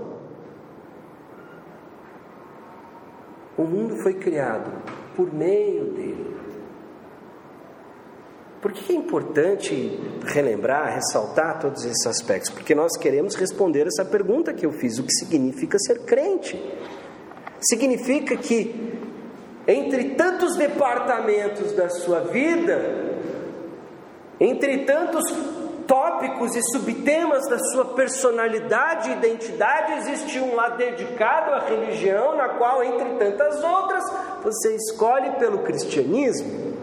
O 3.58 3.64
mundo 3.64 4.02
foi 4.04 4.14
criado 4.14 4.72
por 5.16 5.34
meio 5.34 5.86
dele. 5.92 6.40
Por 8.62 8.72
que 8.74 8.94
é 8.94 8.96
importante 8.96 10.00
relembrar, 10.26 10.94
ressaltar 10.94 11.60
todos 11.60 11.86
esses 11.86 12.06
aspectos? 12.06 12.50
Porque 12.50 12.76
nós 12.76 12.98
queremos 12.98 13.36
responder 13.36 13.88
essa 13.88 14.04
pergunta 14.06 14.54
que 14.54 14.66
eu 14.66 14.72
fiz: 14.72 15.00
o 15.00 15.04
que 15.04 15.14
significa 15.14 15.78
ser 15.80 16.00
crente? 16.06 16.58
Significa 17.62 18.38
que, 18.38 18.74
entre 19.68 20.16
tantos 20.16 20.56
departamentos 20.56 21.74
da 21.74 21.90
sua 21.90 22.22
vida, 22.22 23.10
entre 24.40 24.86
tantos 24.86 25.24
tópicos 25.86 26.56
e 26.56 26.62
subtemas 26.72 27.50
da 27.50 27.58
sua 27.58 27.84
personalidade 27.96 29.10
e 29.10 29.14
identidade, 29.14 29.94
existe 29.94 30.40
um 30.40 30.56
lá 30.56 30.70
dedicado 30.70 31.52
à 31.52 31.60
religião, 31.60 32.38
na 32.38 32.50
qual, 32.50 32.84
entre 32.84 33.10
tantas 33.16 33.62
outras, 33.64 34.04
você 34.44 34.76
escolhe 34.76 35.32
pelo 35.32 35.64
cristianismo, 35.64 36.76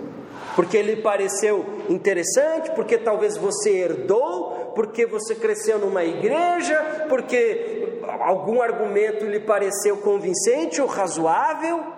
porque 0.56 0.76
ele 0.76 0.96
pareceu 0.96 1.64
interessante, 1.88 2.72
porque 2.72 2.98
talvez 2.98 3.36
você 3.36 3.78
herdou, 3.78 4.72
porque 4.74 5.06
você 5.06 5.36
cresceu 5.36 5.78
numa 5.78 6.04
igreja, 6.04 7.06
porque 7.08 7.85
algum 8.08 8.60
argumento 8.60 9.24
lhe 9.24 9.40
pareceu 9.40 9.98
convincente 9.98 10.80
ou 10.80 10.86
razoável? 10.86 11.96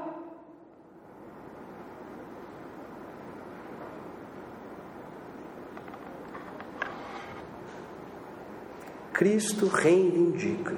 Cristo 9.13 9.67
reivindica 9.67 10.77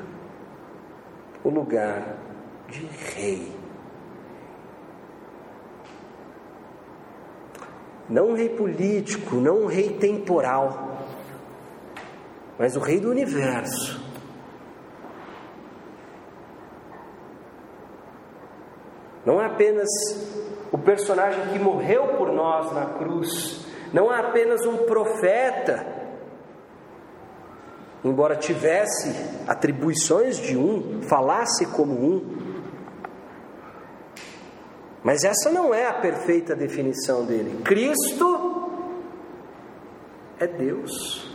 o 1.45 1.51
lugar 1.51 2.17
de 2.69 2.87
rei. 2.87 3.53
Não 8.09 8.31
um 8.31 8.35
rei 8.35 8.49
político, 8.49 9.37
não 9.37 9.65
um 9.65 9.67
rei 9.67 9.91
temporal, 9.91 11.07
mas 12.59 12.77
o 12.77 12.81
rei 12.81 12.99
do 12.99 13.11
universo. 13.11 14.00
Não 19.25 19.41
é 19.41 19.47
apenas 19.47 19.89
o 20.73 20.79
personagem 20.79 21.49
que 21.53 21.59
morreu 21.59 22.17
por 22.17 22.33
nós 22.33 22.73
na 22.73 22.87
cruz, 22.87 23.67
não 23.93 24.13
é 24.13 24.21
apenas 24.21 24.65
um 24.65 24.79
profeta, 24.79 25.87
embora 28.05 28.37
tivesse 28.37 29.15
atribuições 29.47 30.37
de 30.37 30.57
um, 30.57 31.03
falasse 31.03 31.67
como 31.67 31.93
um. 31.93 32.41
Mas 35.03 35.25
essa 35.25 35.51
não 35.51 35.75
é 35.75 35.87
a 35.87 35.95
perfeita 35.95 36.55
definição 36.55 37.25
dele. 37.25 37.63
Cristo 37.65 38.71
é 40.39 40.47
Deus. 40.47 41.29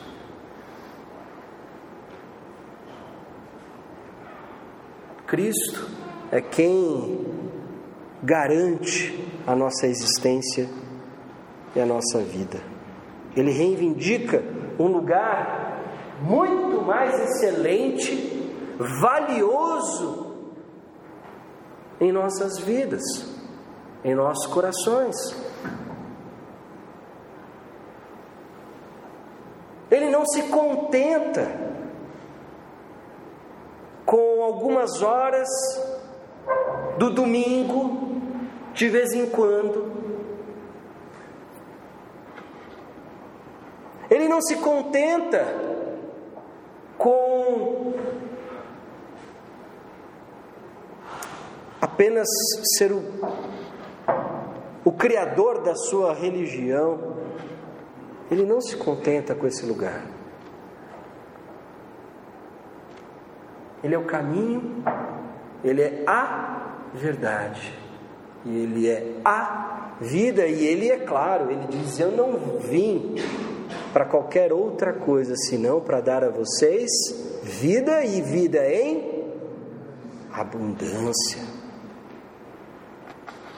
Cristo 5.28 5.90
é 6.32 6.40
quem 6.40 7.26
garante 8.26 9.24
a 9.46 9.56
nossa 9.56 9.86
existência 9.86 10.68
e 11.76 11.80
a 11.80 11.86
nossa 11.86 12.20
vida. 12.20 12.60
Ele 13.36 13.52
reivindica 13.52 14.44
um 14.80 14.88
lugar 14.88 15.80
muito 16.22 16.82
mais 16.82 17.14
excelente, 17.20 18.52
valioso 18.80 20.34
em 22.02 22.12
nossas 22.12 22.60
vidas, 22.60 23.04
em 24.04 24.16
nossos 24.16 24.48
corações. 24.48 25.16
Ele 29.92 30.10
não 30.10 30.26
se 30.26 30.42
contenta 30.44 31.66
com 34.06 34.44
algumas 34.44 35.02
horas 35.02 35.48
do 36.98 37.14
domingo, 37.14 38.15
de 38.76 38.90
vez 38.90 39.14
em 39.14 39.26
quando. 39.28 39.92
Ele 44.12 44.28
não 44.28 44.42
se 44.42 44.58
contenta 44.58 45.46
com 46.98 47.94
apenas 51.82 52.28
ser 52.78 52.92
o, 52.92 53.02
o 54.84 54.92
criador 54.92 55.64
da 55.64 55.74
sua 55.76 56.14
religião. 56.14 57.16
Ele 58.30 58.46
não 58.46 58.60
se 58.60 58.76
contenta 58.76 59.34
com 59.34 59.48
esse 59.48 59.66
lugar. 59.66 60.04
Ele 63.84 63.96
é 63.96 63.98
o 63.98 64.06
caminho, 64.06 64.84
ele 65.64 65.82
é 65.82 66.04
a 66.08 66.74
verdade, 66.94 67.85
e 68.46 68.58
ele 68.58 68.88
é 68.88 69.16
a 69.26 69.98
vida, 70.00 70.46
e 70.46 70.66
ele 70.66 70.90
é 70.90 70.98
claro, 70.98 71.52
ele 71.52 71.68
diz: 71.68 72.00
Eu 72.00 72.12
não 72.12 72.60
vim 72.60 73.16
para 73.92 74.06
qualquer 74.06 74.54
outra 74.54 74.94
coisa 74.94 75.36
senão 75.36 75.82
para 75.82 76.02
dar 76.02 76.24
a 76.24 76.30
vocês 76.30 76.92
vida 77.42 78.04
e 78.04 78.22
vida 78.22 78.66
em 78.70 79.24
abundância. 80.32 81.42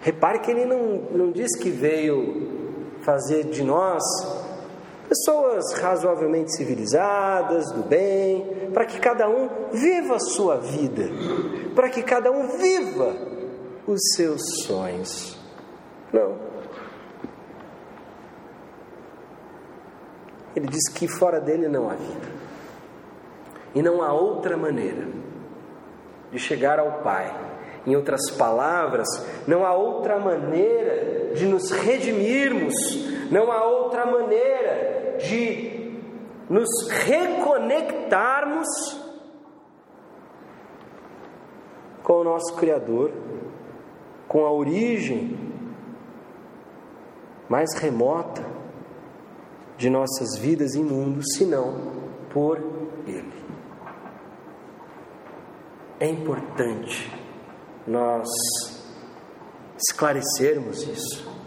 Repare 0.01 0.39
que 0.39 0.51
ele 0.51 0.65
não, 0.65 1.01
não 1.11 1.31
diz 1.31 1.57
que 1.57 1.69
veio 1.69 2.47
fazer 3.01 3.45
de 3.45 3.63
nós 3.63 4.03
pessoas 5.09 5.73
razoavelmente 5.73 6.55
civilizadas, 6.55 7.71
do 7.71 7.83
bem, 7.83 8.69
para 8.73 8.85
que 8.85 8.99
cada 8.99 9.27
um 9.27 9.49
viva 9.71 10.15
a 10.15 10.19
sua 10.19 10.57
vida, 10.57 11.09
para 11.73 11.89
que 11.89 12.03
cada 12.03 12.31
um 12.31 12.47
viva 12.57 13.36
os 13.87 13.99
seus 14.15 14.41
sonhos. 14.65 15.37
Não. 16.11 16.37
Ele 20.55 20.67
diz 20.67 20.89
que 20.89 21.07
fora 21.07 21.39
dele 21.39 21.67
não 21.67 21.89
há 21.89 21.93
vida. 21.93 22.27
E 23.73 23.81
não 23.81 24.01
há 24.01 24.11
outra 24.11 24.57
maneira 24.57 25.07
de 26.31 26.39
chegar 26.39 26.79
ao 26.79 27.01
Pai. 27.01 27.33
Em 27.85 27.95
outras 27.95 28.29
palavras, 28.31 29.07
não 29.47 29.65
há 29.65 29.73
outra 29.73 30.19
maneira 30.19 31.33
de 31.33 31.45
nos 31.45 31.71
redimirmos, 31.71 32.73
não 33.31 33.49
há 33.51 33.63
outra 33.65 34.05
maneira 34.05 35.17
de 35.19 35.95
nos 36.49 36.67
reconectarmos 36.89 38.67
com 42.03 42.21
o 42.21 42.23
nosso 42.23 42.55
Criador, 42.55 43.11
com 44.27 44.45
a 44.45 44.51
origem 44.51 45.37
mais 47.49 47.73
remota 47.75 48.45
de 49.77 49.89
nossas 49.89 50.37
vidas 50.37 50.75
e 50.75 50.83
mundo, 50.83 51.21
senão 51.35 52.09
por 52.31 52.57
Ele. 53.05 53.33
É 55.99 56.07
importante 56.07 57.11
nós 57.87 58.27
esclarecermos 59.77 60.83
isso. 60.83 61.37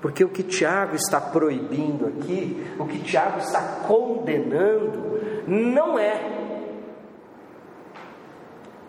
Porque 0.00 0.22
o 0.22 0.28
que 0.28 0.44
Tiago 0.44 0.94
está 0.94 1.20
proibindo 1.20 2.06
aqui, 2.06 2.72
o 2.78 2.86
que 2.86 3.00
Tiago 3.00 3.38
está 3.40 3.60
condenando, 3.86 5.44
não 5.46 5.98
é 5.98 6.38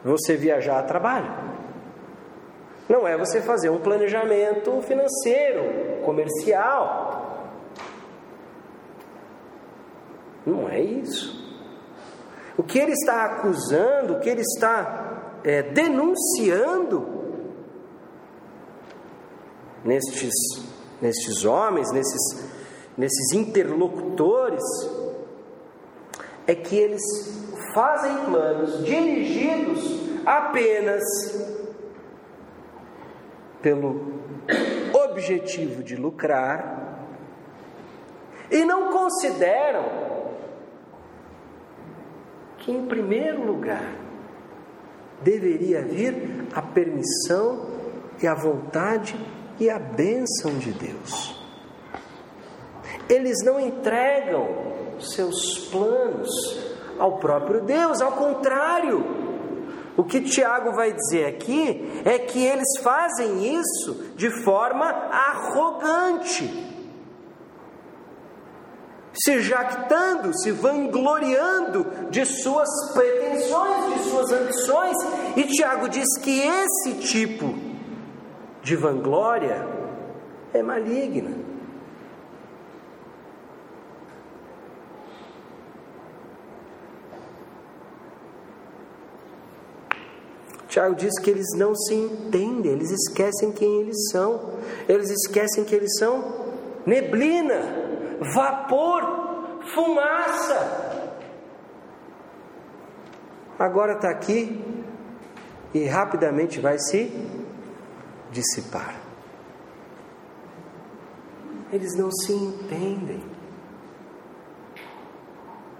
você 0.03 0.38
viajar 0.38 0.79
a 0.79 0.83
trabalho. 0.83 1.59
Não 2.89 3.08
é 3.08 3.15
você 3.17 3.39
fazer 3.41 3.69
um 3.69 3.80
planejamento 3.80 4.82
financeiro, 4.82 6.02
comercial. 6.04 7.54
Não 10.45 10.67
é 10.67 10.82
isso. 10.82 11.38
O 12.58 12.63
que 12.63 12.80
ele 12.80 12.91
está 12.91 13.25
acusando, 13.25 14.15
o 14.15 14.19
que 14.19 14.28
ele 14.28 14.41
está 14.41 15.38
é, 15.43 15.62
denunciando 15.62 17.17
nestes 19.86 20.34
nestes 21.02 21.45
homens, 21.45 21.91
nesses, 21.91 22.49
nesses 22.97 23.34
interlocutores, 23.34 24.63
é 26.45 26.56
que 26.56 26.75
eles 26.75 27.02
fazem 27.73 28.15
planos 28.25 28.84
dirigidos 28.84 29.99
apenas 30.25 31.04
pelo 33.62 34.13
objetivo 34.93 35.84
de 35.84 35.95
lucrar 35.95 37.06
e 38.52 38.63
não 38.65 38.91
consideram 38.91 39.86
que, 42.58 42.72
em 42.72 42.86
primeiro 42.88 43.45
lugar, 43.45 43.95
deveria 45.22 45.82
vir 45.82 46.48
a 46.54 46.62
permissão 46.62 47.67
e 48.22 48.28
a 48.28 48.34
vontade 48.34 49.15
e 49.60 49.69
a 49.69 49.78
bênção 49.78 50.58
de 50.58 50.72
Deus. 50.72 51.38
Eles 53.08 53.43
não 53.43 53.60
entregam 53.60 54.48
seus 55.00 55.67
planos 55.69 56.30
ao 56.98 57.17
próprio 57.17 57.62
Deus, 57.62 58.02
ao 58.02 58.12
contrário. 58.13 59.18
O 59.97 60.04
que 60.04 60.21
Tiago 60.21 60.71
vai 60.71 60.93
dizer 60.93 61.25
aqui 61.25 62.02
é 62.06 62.19
que 62.19 62.43
eles 62.43 62.78
fazem 62.82 63.60
isso 63.60 64.13
de 64.15 64.30
forma 64.43 64.86
arrogante, 64.86 66.67
se 69.13 69.41
jactando, 69.41 70.38
se 70.38 70.52
vangloriando 70.52 71.86
de 72.10 72.25
suas 72.25 72.69
pretensões, 72.93 73.93
de 73.93 74.10
suas 74.10 74.32
ambições, 74.32 74.95
e 75.36 75.43
Tiago 75.43 75.89
diz 75.89 76.08
que 76.21 76.39
esse 76.39 76.93
tipo 76.99 77.54
de 78.62 78.75
vanglória 78.75 79.67
é 80.54 80.63
maligna. 80.63 81.48
Tiago 90.69 90.95
diz 90.95 91.17
que 91.19 91.32
eles 91.32 91.47
não 91.58 91.73
se 91.73 91.95
entendem, 91.95 92.71
eles 92.71 92.91
esquecem 92.91 93.51
quem 93.51 93.82
eles 93.82 94.12
são, 94.12 94.51
eles 94.88 95.10
esquecem 95.10 95.65
que 95.65 95.73
eles 95.73 95.97
são 95.97 96.45
neblina, 96.86 97.60
vapor, 98.36 99.62
fumaça. 99.73 101.15
Agora 103.58 103.93
está 103.93 104.12
aqui 104.12 104.63
e 105.73 105.86
rapidamente 105.86 106.60
vai 106.60 106.77
se 106.77 107.12
dissipar. 108.32 108.95
Eles 111.73 111.95
não 111.95 112.12
se 112.12 112.32
entendem, 112.32 113.23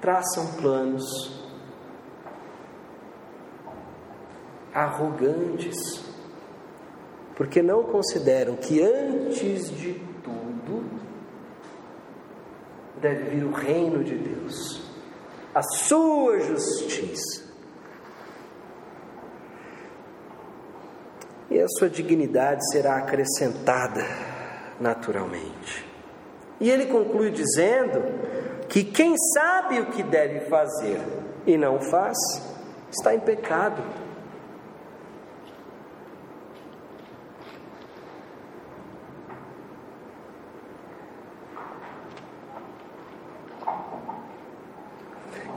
traçam 0.02 0.48
planos 0.60 1.48
arrogantes, 4.84 5.78
porque 7.36 7.62
não 7.62 7.84
consideram 7.84 8.56
que 8.56 8.82
antes 8.82 9.70
de 9.72 9.94
tudo 10.24 10.84
deve 13.02 13.30
vir 13.30 13.44
o 13.44 13.52
reino 13.52 14.04
de 14.04 14.16
Deus, 14.16 14.84
a 15.54 15.62
sua 15.62 16.40
justiça 16.40 17.50
e 21.50 21.60
a 21.60 21.68
sua 21.78 21.90
dignidade 21.90 22.62
será 22.72 22.98
acrescentada 22.98 24.06
naturalmente. 24.80 25.86
E 26.60 26.70
ele 26.70 26.86
conclui 26.88 27.32
dizendo 27.32 28.04
que 28.68 28.84
quem 28.84 29.16
sabe 29.34 29.80
o 29.80 29.88
que 29.88 30.04
deve 30.04 30.42
fazer 30.42 31.00
e 31.46 31.58
não 31.58 31.80
faz, 31.80 32.18
está 32.92 33.16
em 33.16 33.20
pecado. 33.20 33.82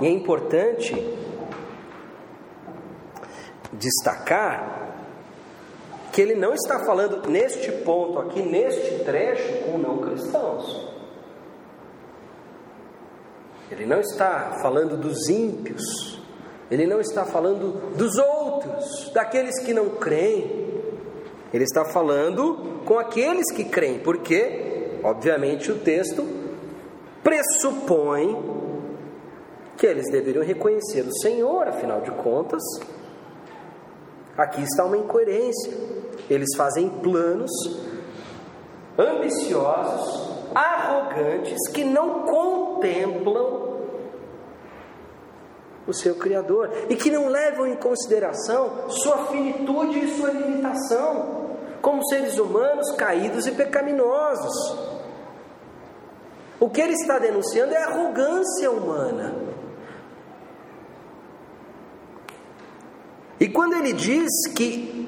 E 0.02 0.06
é 0.06 0.10
importante 0.10 0.92
destacar 3.72 4.96
que 6.12 6.20
ele 6.20 6.34
não 6.34 6.52
está 6.52 6.80
falando 6.80 7.28
neste 7.30 7.70
ponto 7.70 8.18
aqui, 8.18 8.42
neste 8.42 9.04
trecho, 9.04 9.62
com 9.64 9.78
não 9.78 9.98
cristãos. 9.98 10.88
Ele 13.70 13.86
não 13.86 14.00
está 14.00 14.58
falando 14.60 14.96
dos 14.96 15.28
ímpios, 15.28 16.20
ele 16.68 16.84
não 16.84 17.00
está 17.00 17.24
falando 17.24 17.94
dos 17.96 18.18
outros, 18.18 19.08
daqueles 19.14 19.62
que 19.64 19.72
não 19.72 19.90
creem. 19.90 20.82
Ele 21.54 21.62
está 21.62 21.84
falando 21.84 22.82
com 22.84 22.98
aqueles 22.98 23.52
que 23.54 23.64
creem, 23.66 24.00
porque, 24.00 24.98
obviamente, 25.04 25.70
o 25.70 25.78
texto 25.78 26.26
pressupõe 27.22 28.61
que 29.82 29.86
eles 29.88 30.08
deveriam 30.12 30.44
reconhecer 30.44 31.00
o 31.00 31.12
Senhor, 31.12 31.66
afinal 31.66 32.02
de 32.02 32.12
contas, 32.12 32.62
aqui 34.38 34.62
está 34.62 34.84
uma 34.84 34.96
incoerência. 34.96 35.72
Eles 36.30 36.50
fazem 36.56 36.88
planos 36.88 37.50
ambiciosos, 38.96 40.54
arrogantes, 40.54 41.58
que 41.72 41.82
não 41.82 42.20
contemplam 42.26 43.80
o 45.84 45.92
seu 45.92 46.14
Criador 46.14 46.70
e 46.88 46.94
que 46.94 47.10
não 47.10 47.26
levam 47.26 47.66
em 47.66 47.74
consideração 47.74 48.88
sua 48.88 49.26
finitude 49.26 49.98
e 49.98 50.16
sua 50.16 50.30
limitação, 50.30 51.56
como 51.80 52.06
seres 52.06 52.38
humanos 52.38 52.88
caídos 52.92 53.48
e 53.48 53.50
pecaminosos. 53.50 54.78
O 56.60 56.70
que 56.70 56.80
ele 56.80 56.92
está 56.92 57.18
denunciando 57.18 57.74
é 57.74 57.78
a 57.78 57.88
arrogância 57.88 58.70
humana. 58.70 59.41
E 63.42 63.48
quando 63.48 63.74
ele 63.74 63.92
diz 63.92 64.30
que 64.54 65.02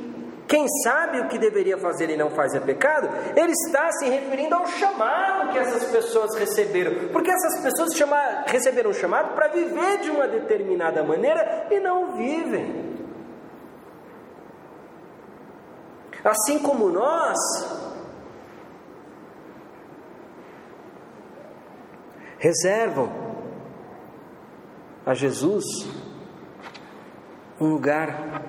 quem 0.49 0.67
sabe 0.83 1.21
o 1.21 1.29
que 1.29 1.39
deveria 1.39 1.79
fazer 1.79 2.11
e 2.11 2.17
não 2.17 2.31
faz 2.31 2.53
é 2.53 2.59
pecado, 2.59 3.09
ele 3.37 3.53
está 3.53 3.93
se 3.93 4.07
referindo 4.07 4.57
ao 4.57 4.67
chamado 4.67 5.53
que 5.53 5.59
essas 5.59 5.85
pessoas 5.85 6.35
receberam, 6.35 7.13
porque 7.13 7.31
essas 7.31 7.63
pessoas 7.63 7.95
chama, 7.95 8.17
receberam 8.49 8.91
o 8.91 8.93
chamado 8.93 9.37
para 9.37 9.47
viver 9.53 10.01
de 10.01 10.11
uma 10.11 10.27
determinada 10.27 11.05
maneira 11.05 11.69
e 11.71 11.79
não 11.79 12.17
vivem. 12.17 12.97
Assim 16.25 16.59
como 16.59 16.89
nós, 16.89 17.39
reservam 22.39 23.13
a 25.07 25.15
Jesus 25.15 25.65
um 27.65 27.71
lugar 27.71 28.43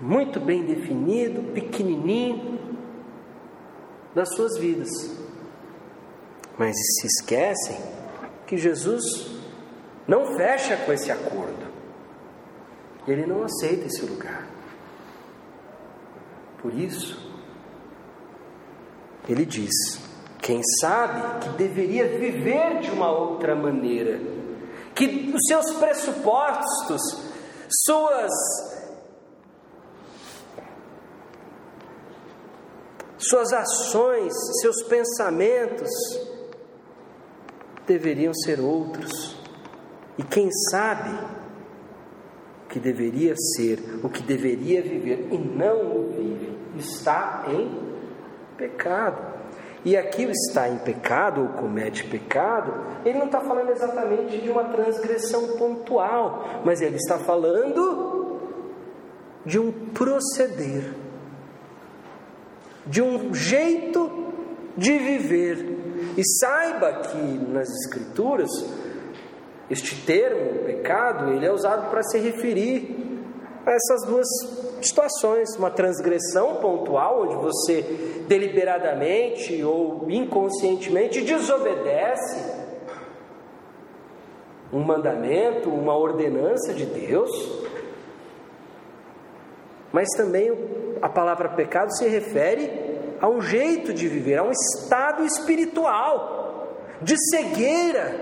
muito 0.00 0.40
bem 0.40 0.64
definido, 0.64 1.52
pequenininho, 1.52 2.58
das 4.14 4.34
suas 4.34 4.58
vidas. 4.58 4.90
Mas 6.58 6.76
se 6.76 7.06
esquecem 7.06 7.76
que 8.46 8.56
Jesus 8.56 9.02
não 10.06 10.36
fecha 10.36 10.76
com 10.76 10.92
esse 10.92 11.10
acordo. 11.10 11.64
Ele 13.06 13.26
não 13.26 13.42
aceita 13.42 13.86
esse 13.86 14.04
lugar. 14.04 14.46
Por 16.62 16.72
isso, 16.72 17.18
ele 19.28 19.44
diz: 19.44 19.72
quem 20.40 20.62
sabe 20.80 21.40
que 21.40 21.48
deveria 21.56 22.18
viver 22.18 22.80
de 22.80 22.90
uma 22.90 23.10
outra 23.10 23.54
maneira, 23.54 24.20
que 24.94 25.32
os 25.34 25.40
seus 25.48 25.74
pressupostos, 25.74 27.00
suas 27.82 28.32
suas 33.18 33.52
ações, 33.52 34.32
seus 34.60 34.82
pensamentos 34.82 35.90
deveriam 37.86 38.34
ser 38.34 38.60
outros. 38.60 39.36
E 40.18 40.22
quem 40.22 40.50
sabe 40.70 41.10
o 42.64 42.68
que 42.68 42.78
deveria 42.78 43.34
ser, 43.36 43.78
o 44.02 44.08
que 44.08 44.22
deveria 44.22 44.82
viver 44.82 45.28
e 45.32 45.38
não 45.38 45.96
o 45.96 46.12
vive, 46.12 46.58
está 46.76 47.46
em 47.48 47.94
pecado. 48.56 49.33
E 49.84 49.96
aquilo 49.96 50.32
está 50.32 50.68
em 50.68 50.78
pecado 50.78 51.42
ou 51.42 51.48
comete 51.48 52.04
pecado, 52.04 52.72
ele 53.04 53.18
não 53.18 53.26
está 53.26 53.40
falando 53.40 53.70
exatamente 53.70 54.38
de 54.38 54.50
uma 54.50 54.64
transgressão 54.64 55.58
pontual, 55.58 56.62
mas 56.64 56.80
ele 56.80 56.96
está 56.96 57.18
falando 57.18 58.40
de 59.44 59.58
um 59.58 59.70
proceder 59.92 61.04
de 62.86 63.02
um 63.02 63.34
jeito 63.34 64.10
de 64.76 64.98
viver. 64.98 66.14
E 66.16 66.22
saiba 66.38 66.92
que 67.00 67.18
nas 67.52 67.68
Escrituras, 67.68 68.50
este 69.70 70.04
termo, 70.04 70.64
pecado, 70.64 71.32
ele 71.32 71.46
é 71.46 71.52
usado 71.52 71.90
para 71.90 72.02
se 72.02 72.18
referir 72.18 73.22
a 73.64 73.70
essas 73.70 74.06
duas 74.06 74.26
situações: 74.86 75.56
uma 75.56 75.70
transgressão 75.70 76.56
pontual, 76.56 77.22
onde 77.22 77.36
você 77.36 77.82
deliberadamente 78.28 79.62
ou 79.62 80.06
inconscientemente 80.10 81.20
desobedece 81.20 82.64
um 84.72 84.82
mandamento, 84.82 85.70
uma 85.70 85.96
ordenança 85.96 86.74
de 86.74 86.84
Deus, 86.84 87.30
mas 89.92 90.08
também 90.16 90.50
a 91.00 91.08
palavra 91.08 91.50
pecado 91.50 91.96
se 91.96 92.08
refere 92.08 92.94
a 93.20 93.28
um 93.28 93.40
jeito 93.40 93.94
de 93.94 94.08
viver, 94.08 94.38
a 94.38 94.42
um 94.42 94.50
estado 94.50 95.24
espiritual, 95.24 96.76
de 97.00 97.14
cegueira, 97.30 98.16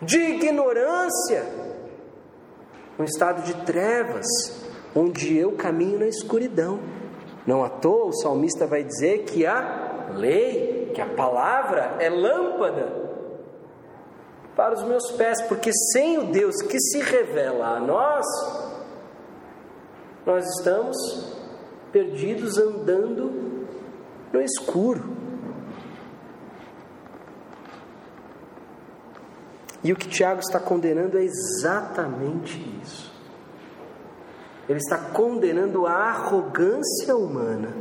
de 0.00 0.18
ignorância, 0.18 1.44
um 2.98 3.04
estado 3.04 3.42
de 3.42 3.54
trevas, 3.64 4.26
onde 4.94 5.36
eu 5.36 5.52
caminho 5.52 5.98
na 5.98 6.06
escuridão. 6.06 6.80
Não 7.46 7.64
à 7.64 7.68
toa 7.68 8.06
o 8.06 8.12
salmista 8.12 8.66
vai 8.66 8.84
dizer 8.84 9.24
que 9.24 9.46
a 9.46 10.10
lei, 10.14 10.90
que 10.94 11.00
a 11.00 11.06
palavra 11.06 11.96
é 11.98 12.08
lâmpada 12.08 13.08
para 14.56 14.74
os 14.74 14.82
meus 14.84 15.10
pés, 15.12 15.40
porque 15.42 15.70
sem 15.92 16.18
o 16.18 16.24
Deus 16.32 16.56
que 16.62 16.80
se 16.80 17.00
revela 17.00 17.76
a 17.76 17.80
nós, 17.80 18.26
nós 20.26 20.44
estamos 20.58 20.96
perdidos 21.92 22.58
andando 22.58 23.66
no 24.32 24.40
escuro. 24.42 25.16
E 29.82 29.92
o 29.92 29.96
que 29.96 30.08
Tiago 30.08 30.40
está 30.40 30.58
condenando 30.58 31.16
é 31.16 31.22
exatamente 31.22 32.60
isso. 32.82 33.17
Ele 34.68 34.78
está 34.78 34.98
condenando 34.98 35.86
a 35.86 35.94
arrogância 35.94 37.16
humana. 37.16 37.74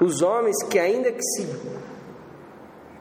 Os 0.00 0.20
homens 0.22 0.62
que, 0.64 0.78
ainda 0.78 1.10
que 1.10 1.22
se, 1.22 1.46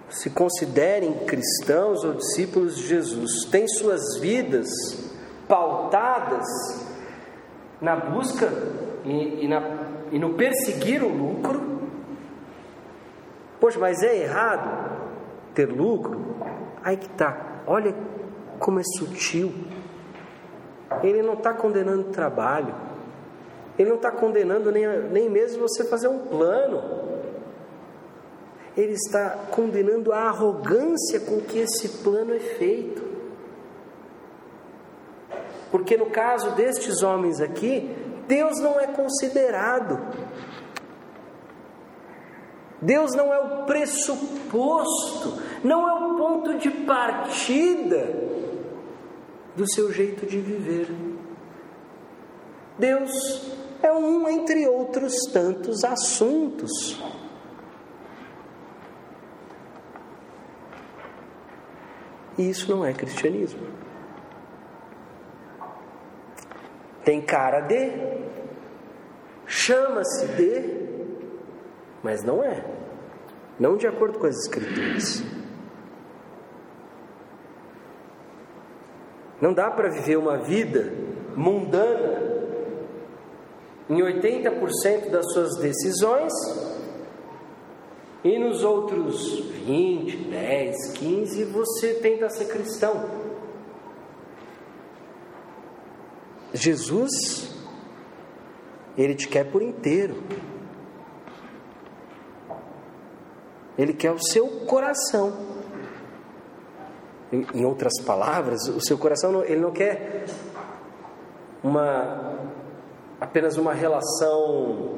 se 0.10 0.30
considerem 0.30 1.26
cristãos 1.26 2.04
ou 2.04 2.14
discípulos 2.14 2.78
de 2.78 2.88
Jesus, 2.88 3.46
têm 3.52 3.68
suas 3.68 4.18
vidas 4.20 4.70
pautadas 5.48 6.46
na 7.82 7.96
busca 7.96 8.52
e, 9.06 9.46
e, 9.46 9.48
na, 9.48 9.62
e 10.12 10.18
no 10.18 10.34
perseguir 10.34 11.04
o 11.04 11.10
lucro. 11.10 11.82
Poxa, 13.60 13.80
mas 13.80 14.02
é 14.02 14.24
errado 14.24 14.98
ter 15.54 15.66
lucro? 15.66 16.36
Aí 16.84 16.96
que 16.96 17.10
tá. 17.10 17.62
Olha 17.68 17.94
como 18.60 18.80
é 18.80 18.84
sutil. 18.98 19.52
Ele 21.04 21.22
não 21.22 21.34
está 21.34 21.54
condenando 21.54 22.06
trabalho. 22.06 22.74
Ele 23.78 23.90
não 23.90 23.98
está 23.98 24.12
condenando 24.12 24.72
nem, 24.72 24.88
nem 25.10 25.30
mesmo 25.30 25.68
você 25.68 25.84
fazer 25.86 26.08
um 26.08 26.20
plano. 26.20 26.82
Ele 28.76 28.94
está 28.94 29.32
condenando 29.52 30.14
a 30.14 30.22
arrogância 30.28 31.20
com 31.20 31.42
que 31.42 31.60
esse 31.60 32.04
plano 32.04 32.34
é 32.34 32.40
feito. 32.40 33.06
Porque 35.72 35.98
no 35.98 36.08
caso 36.08 36.52
destes 36.52 37.04
homens 37.04 37.42
aqui, 37.42 37.96
Deus 38.28 38.60
não 38.60 38.80
é 38.80 38.88
considerado. 38.88 40.00
Deus 42.82 43.14
não 43.16 43.34
é 43.34 43.40
o 43.40 43.66
pressuposto, 43.66 45.42
não 45.64 45.88
é 45.90 45.94
o 45.94 46.16
ponto 46.16 46.58
de 46.60 46.70
partida 46.70 48.38
do 49.58 49.68
seu 49.68 49.92
jeito 49.92 50.26
de 50.28 50.40
viver. 50.40 50.88
Deus 52.78 53.52
é 53.82 53.92
um 53.92 54.30
entre 54.30 54.68
outros 54.68 55.14
tantos 55.34 55.84
assuntos. 55.84 57.02
E 62.38 62.48
isso 62.48 62.70
não 62.70 62.86
é 62.86 62.94
cristianismo. 62.94 63.68
Tem 67.04 67.20
cara 67.20 67.62
de, 67.62 67.92
chama-se 69.48 70.28
de, 70.28 70.88
mas 72.04 72.24
não 72.24 72.44
é. 72.44 72.64
Não 73.60 73.76
de 73.76 73.88
acordo 73.88 74.20
com 74.20 74.28
as 74.28 74.38
Escrituras. 74.38 75.24
Não 79.42 79.54
dá 79.54 79.70
para 79.70 79.90
viver 79.90 80.18
uma 80.18 80.38
vida 80.38 80.92
mundana 81.36 82.28
em 83.90 84.02
80% 84.02 85.10
das 85.10 85.32
suas 85.32 85.58
decisões 85.58 86.34
e 88.24 88.38
nos 88.40 88.64
outros 88.64 89.40
20, 89.66 90.18
10, 90.30 90.92
15 90.94 91.44
você 91.46 91.94
tenta 91.96 92.30
ser 92.30 92.46
cristão. 92.46 93.28
Jesus, 96.54 97.56
Ele 98.98 99.14
te 99.14 99.28
quer 99.28 99.50
por 99.50 99.62
inteiro. 99.62 100.24
Ele 103.78 103.94
quer 103.94 104.12
o 104.12 104.20
seu 104.20 104.48
coração. 104.66 105.32
Em 107.32 107.66
outras 107.66 107.94
palavras, 108.06 108.68
o 108.68 108.80
seu 108.80 108.98
coração 108.98 109.44
ele 109.44 109.60
não 109.60 109.72
quer 109.72 110.26
uma 111.62 112.38
apenas 113.20 113.58
uma 113.58 113.74
relação 113.74 114.98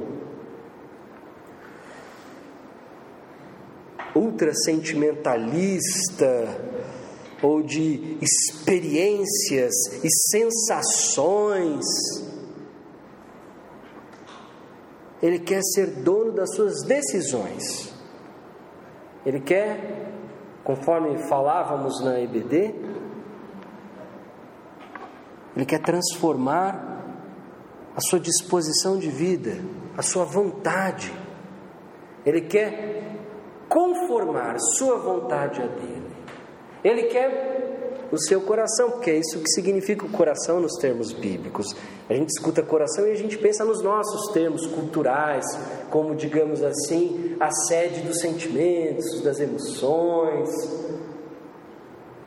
ultra 4.13 4.53
sentimentalista 4.53 6.47
ou 7.41 7.63
de 7.63 8.17
experiências 8.21 9.73
e 10.03 10.09
sensações. 10.29 11.85
Ele 15.21 15.39
quer 15.39 15.61
ser 15.63 15.87
dono 16.03 16.31
das 16.31 16.53
suas 16.55 16.83
decisões. 16.83 17.93
Ele 19.25 19.39
quer, 19.39 19.98
conforme 20.63 21.17
falávamos 21.27 22.03
na 22.03 22.19
EBD, 22.19 22.75
ele 25.55 25.65
quer 25.65 25.81
transformar 25.81 26.89
a 27.95 28.01
sua 28.01 28.19
disposição 28.19 28.97
de 28.97 29.09
vida, 29.09 29.57
a 29.97 30.01
sua 30.01 30.23
vontade. 30.23 31.13
Ele 32.25 32.41
quer 32.41 33.17
conformar 33.67 34.55
sua 34.77 34.97
vontade 34.97 35.61
a 35.61 35.67
dele. 35.67 36.09
Ele 36.83 37.03
quer 37.03 37.58
o 38.11 38.17
seu 38.17 38.41
coração, 38.41 38.91
porque 38.91 39.11
é 39.11 39.17
isso 39.17 39.39
que 39.39 39.49
significa 39.49 40.05
o 40.05 40.09
coração 40.09 40.59
nos 40.59 40.73
termos 40.79 41.11
bíblicos. 41.11 41.75
A 42.09 42.13
gente 42.13 42.29
escuta 42.29 42.63
coração 42.63 43.07
e 43.07 43.11
a 43.11 43.15
gente 43.15 43.37
pensa 43.37 43.63
nos 43.63 43.83
nossos 43.83 44.31
termos 44.31 44.65
culturais, 44.67 45.45
como, 45.89 46.15
digamos 46.15 46.63
assim, 46.63 47.35
a 47.39 47.51
sede 47.51 48.01
dos 48.01 48.19
sentimentos, 48.19 49.21
das 49.21 49.39
emoções. 49.39 50.49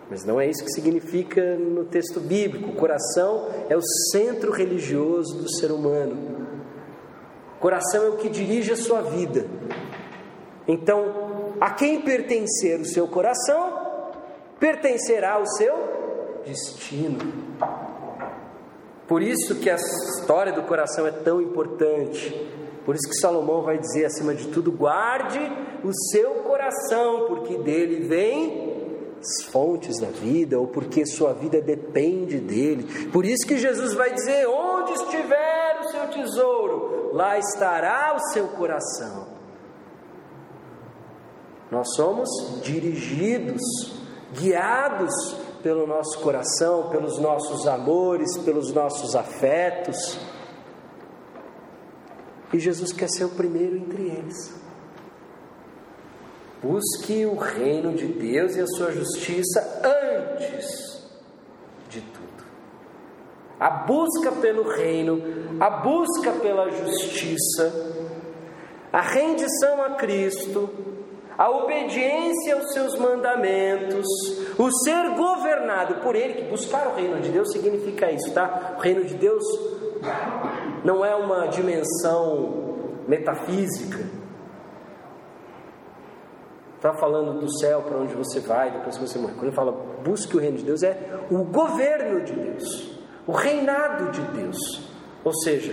Mas 0.08 0.24
não 0.24 0.40
é 0.40 0.46
isso 0.46 0.64
que 0.64 0.72
significa 0.72 1.56
no 1.56 1.84
texto 1.84 2.20
bíblico. 2.20 2.70
O 2.70 2.74
coração 2.74 3.48
é 3.68 3.76
o 3.76 3.82
centro 4.12 4.52
religioso 4.52 5.38
do 5.38 5.50
ser 5.56 5.72
humano. 5.72 6.46
O 7.56 7.60
coração 7.60 8.04
é 8.04 8.08
o 8.08 8.16
que 8.16 8.28
dirige 8.28 8.72
a 8.72 8.76
sua 8.76 9.00
vida. 9.00 9.46
Então, 10.68 11.54
a 11.60 11.70
quem 11.70 12.02
pertencer 12.02 12.80
o 12.80 12.84
seu 12.84 13.08
coração, 13.08 13.81
pertencerá 14.62 15.32
ao 15.32 15.44
seu 15.44 15.74
destino. 16.46 17.18
Por 19.08 19.20
isso 19.20 19.56
que 19.56 19.68
a 19.68 19.74
história 19.74 20.52
do 20.52 20.62
coração 20.62 21.04
é 21.04 21.10
tão 21.10 21.42
importante. 21.42 22.30
Por 22.84 22.94
isso 22.94 23.08
que 23.08 23.16
Salomão 23.16 23.62
vai 23.62 23.76
dizer 23.76 24.04
acima 24.04 24.32
de 24.36 24.46
tudo: 24.48 24.70
guarde 24.70 25.40
o 25.82 25.90
seu 26.12 26.44
coração, 26.44 27.26
porque 27.26 27.58
dele 27.58 28.06
vem 28.06 29.16
as 29.20 29.44
fontes 29.50 29.98
da 30.00 30.08
vida, 30.08 30.60
ou 30.60 30.68
porque 30.68 31.04
sua 31.06 31.32
vida 31.32 31.60
depende 31.60 32.38
dele. 32.38 33.08
Por 33.08 33.24
isso 33.24 33.44
que 33.44 33.58
Jesus 33.58 33.94
vai 33.94 34.14
dizer: 34.14 34.46
onde 34.46 34.92
estiver 34.92 35.80
o 35.80 35.90
seu 35.90 36.06
tesouro, 36.06 37.10
lá 37.12 37.36
estará 37.36 38.14
o 38.16 38.32
seu 38.32 38.46
coração. 38.46 39.26
Nós 41.68 41.96
somos 41.96 42.28
dirigidos 42.62 44.01
guiados 44.32 45.12
pelo 45.62 45.86
nosso 45.86 46.18
coração, 46.20 46.88
pelos 46.88 47.18
nossos 47.18 47.66
amores, 47.66 48.36
pelos 48.38 48.72
nossos 48.72 49.14
afetos. 49.14 50.18
E 52.52 52.58
Jesus 52.58 52.92
quer 52.92 53.08
ser 53.08 53.24
o 53.24 53.30
primeiro 53.30 53.76
entre 53.76 54.02
eles. 54.02 54.62
Busque 56.62 57.26
o 57.26 57.36
reino 57.36 57.92
de 57.94 58.06
Deus 58.06 58.54
e 58.54 58.60
a 58.60 58.66
sua 58.66 58.92
justiça 58.92 59.82
antes 59.84 61.02
de 61.88 62.00
tudo. 62.00 62.22
A 63.58 63.70
busca 63.70 64.32
pelo 64.32 64.68
reino, 64.68 65.20
a 65.60 65.70
busca 65.70 66.32
pela 66.32 66.70
justiça, 66.70 67.72
a 68.92 69.00
rendição 69.00 69.82
a 69.82 69.90
Cristo, 69.96 70.70
a 71.42 71.50
obediência 71.50 72.54
aos 72.54 72.72
seus 72.72 72.96
mandamentos, 72.96 74.06
o 74.56 74.70
ser 74.84 75.10
governado 75.16 75.96
por 75.96 76.14
Ele, 76.14 76.34
que 76.34 76.42
buscar 76.44 76.86
o 76.86 76.94
reino 76.94 77.20
de 77.20 77.30
Deus 77.30 77.50
significa 77.50 78.12
isso, 78.12 78.32
tá? 78.32 78.76
O 78.78 78.80
reino 78.80 79.04
de 79.04 79.14
Deus 79.14 79.42
não 80.84 81.04
é 81.04 81.16
uma 81.16 81.48
dimensão 81.48 82.76
metafísica. 83.08 84.08
Está 86.76 86.94
falando 86.94 87.40
do 87.40 87.58
céu 87.58 87.82
para 87.82 87.98
onde 87.98 88.14
você 88.14 88.38
vai 88.38 88.70
depois 88.70 88.96
que 88.96 89.08
você 89.08 89.18
morre. 89.18 89.34
Quando 89.34 89.52
fala 89.52 89.72
busque 90.04 90.36
o 90.36 90.40
reino 90.40 90.58
de 90.58 90.64
Deus, 90.64 90.84
é 90.84 90.96
o 91.28 91.38
governo 91.42 92.20
de 92.20 92.34
Deus, 92.34 93.00
o 93.26 93.32
reinado 93.32 94.12
de 94.12 94.20
Deus. 94.20 94.58
Ou 95.24 95.34
seja, 95.42 95.72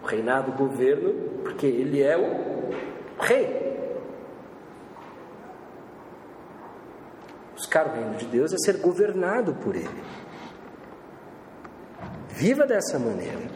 o 0.00 0.06
reinado, 0.06 0.52
o 0.52 0.54
governo, 0.54 1.12
porque 1.42 1.66
Ele 1.66 2.00
é 2.04 2.16
o 2.16 3.20
rei. 3.20 3.65
Buscar 7.66 7.88
o 7.88 7.90
reino 7.90 8.14
de 8.14 8.26
Deus 8.26 8.52
é 8.52 8.56
ser 8.58 8.76
governado 8.78 9.52
por 9.56 9.74
Ele. 9.74 10.04
Viva 12.28 12.64
dessa 12.64 12.96
maneira. 12.96 13.50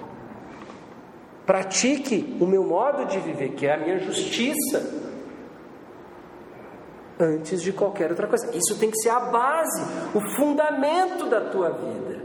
Pratique 1.47 2.37
o 2.41 2.47
meu 2.47 2.65
modo 2.65 3.05
de 3.07 3.21
viver, 3.21 3.51
que 3.51 3.69
é 3.69 3.75
a 3.75 3.77
minha 3.77 3.99
justiça, 4.01 4.83
antes 7.21 7.63
de 7.63 7.73
qualquer 7.73 8.11
outra 8.11 8.27
coisa. 8.27 8.51
Isso 8.53 8.77
tem 8.81 8.91
que 8.91 8.99
ser 9.01 9.11
a 9.11 9.21
base, 9.21 9.83
o 10.13 10.21
fundamento 10.37 11.27
da 11.27 11.49
tua 11.49 11.71
vida. 11.71 12.25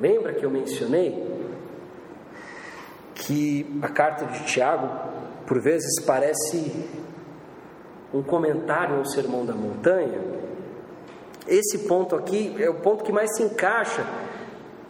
Lembra 0.00 0.34
que 0.34 0.44
eu 0.44 0.50
mencionei 0.50 1.48
que 3.14 3.78
a 3.82 3.88
carta 3.88 4.24
de 4.24 4.44
Tiago, 4.46 4.88
por 5.46 5.60
vezes, 5.60 6.04
parece 6.04 6.99
um 8.12 8.22
comentário 8.22 8.96
ao 8.96 9.04
Sermão 9.04 9.44
da 9.44 9.54
Montanha, 9.54 10.20
esse 11.46 11.78
ponto 11.80 12.14
aqui 12.14 12.54
é 12.58 12.68
o 12.68 12.74
ponto 12.74 13.04
que 13.04 13.12
mais 13.12 13.34
se 13.36 13.42
encaixa 13.42 14.04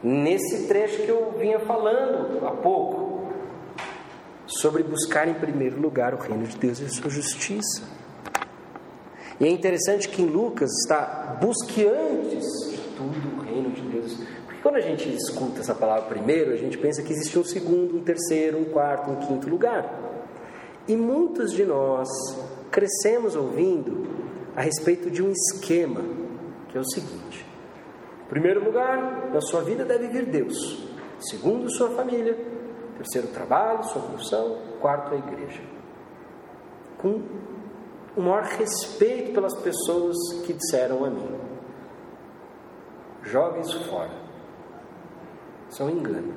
nesse 0.02 0.66
trecho 0.66 1.02
que 1.02 1.08
eu 1.08 1.32
vinha 1.38 1.60
falando 1.60 2.46
há 2.46 2.50
pouco, 2.50 3.30
sobre 4.46 4.82
buscar 4.82 5.28
em 5.28 5.34
primeiro 5.34 5.80
lugar 5.80 6.12
o 6.14 6.18
reino 6.18 6.44
de 6.44 6.56
Deus 6.56 6.80
e 6.80 6.84
a 6.84 6.88
sua 6.88 7.10
justiça. 7.10 7.82
E 9.38 9.44
é 9.46 9.48
interessante 9.48 10.08
que 10.08 10.22
em 10.22 10.26
Lucas 10.26 10.70
está 10.82 11.38
busque 11.40 11.86
antes 11.86 12.44
de 12.70 12.78
tudo 12.96 13.38
o 13.38 13.40
reino 13.42 13.70
de 13.70 13.80
Deus. 13.82 14.18
Porque 14.44 14.60
quando 14.62 14.76
a 14.76 14.80
gente 14.80 15.08
escuta 15.08 15.60
essa 15.60 15.74
palavra 15.74 16.08
primeiro, 16.08 16.52
a 16.52 16.56
gente 16.56 16.76
pensa 16.76 17.02
que 17.02 17.12
existe 17.12 17.38
um 17.38 17.44
segundo, 17.44 17.96
um 17.96 18.02
terceiro, 18.02 18.58
um 18.58 18.64
quarto, 18.64 19.10
um 19.10 19.16
quinto 19.16 19.48
lugar. 19.48 19.88
E 20.86 20.96
muitos 20.96 21.52
de 21.52 21.64
nós 21.64 22.08
crescemos 22.70 23.34
ouvindo 23.34 24.08
a 24.56 24.62
respeito 24.62 25.10
de 25.10 25.22
um 25.22 25.30
esquema, 25.30 26.00
que 26.68 26.78
é 26.78 26.80
o 26.80 26.88
seguinte: 26.88 27.44
em 28.24 28.28
primeiro 28.28 28.64
lugar, 28.64 29.30
na 29.32 29.40
sua 29.40 29.62
vida 29.62 29.84
deve 29.84 30.08
vir 30.08 30.26
Deus, 30.26 30.88
segundo, 31.18 31.70
sua 31.70 31.90
família, 31.90 32.38
terceiro, 32.96 33.28
trabalho, 33.28 33.84
sua 33.84 34.02
função, 34.02 34.58
quarto, 34.80 35.14
a 35.14 35.18
igreja. 35.18 35.62
Com 36.98 37.22
o 38.16 38.20
maior 38.20 38.42
respeito 38.42 39.32
pelas 39.32 39.56
pessoas 39.60 40.16
que 40.44 40.52
disseram 40.52 41.04
a 41.04 41.10
mim: 41.10 41.38
joga 43.22 43.60
isso 43.60 43.82
fora. 43.88 44.30
Isso 45.70 45.82
é 45.82 45.86
um 45.86 45.90
engano. 45.90 46.34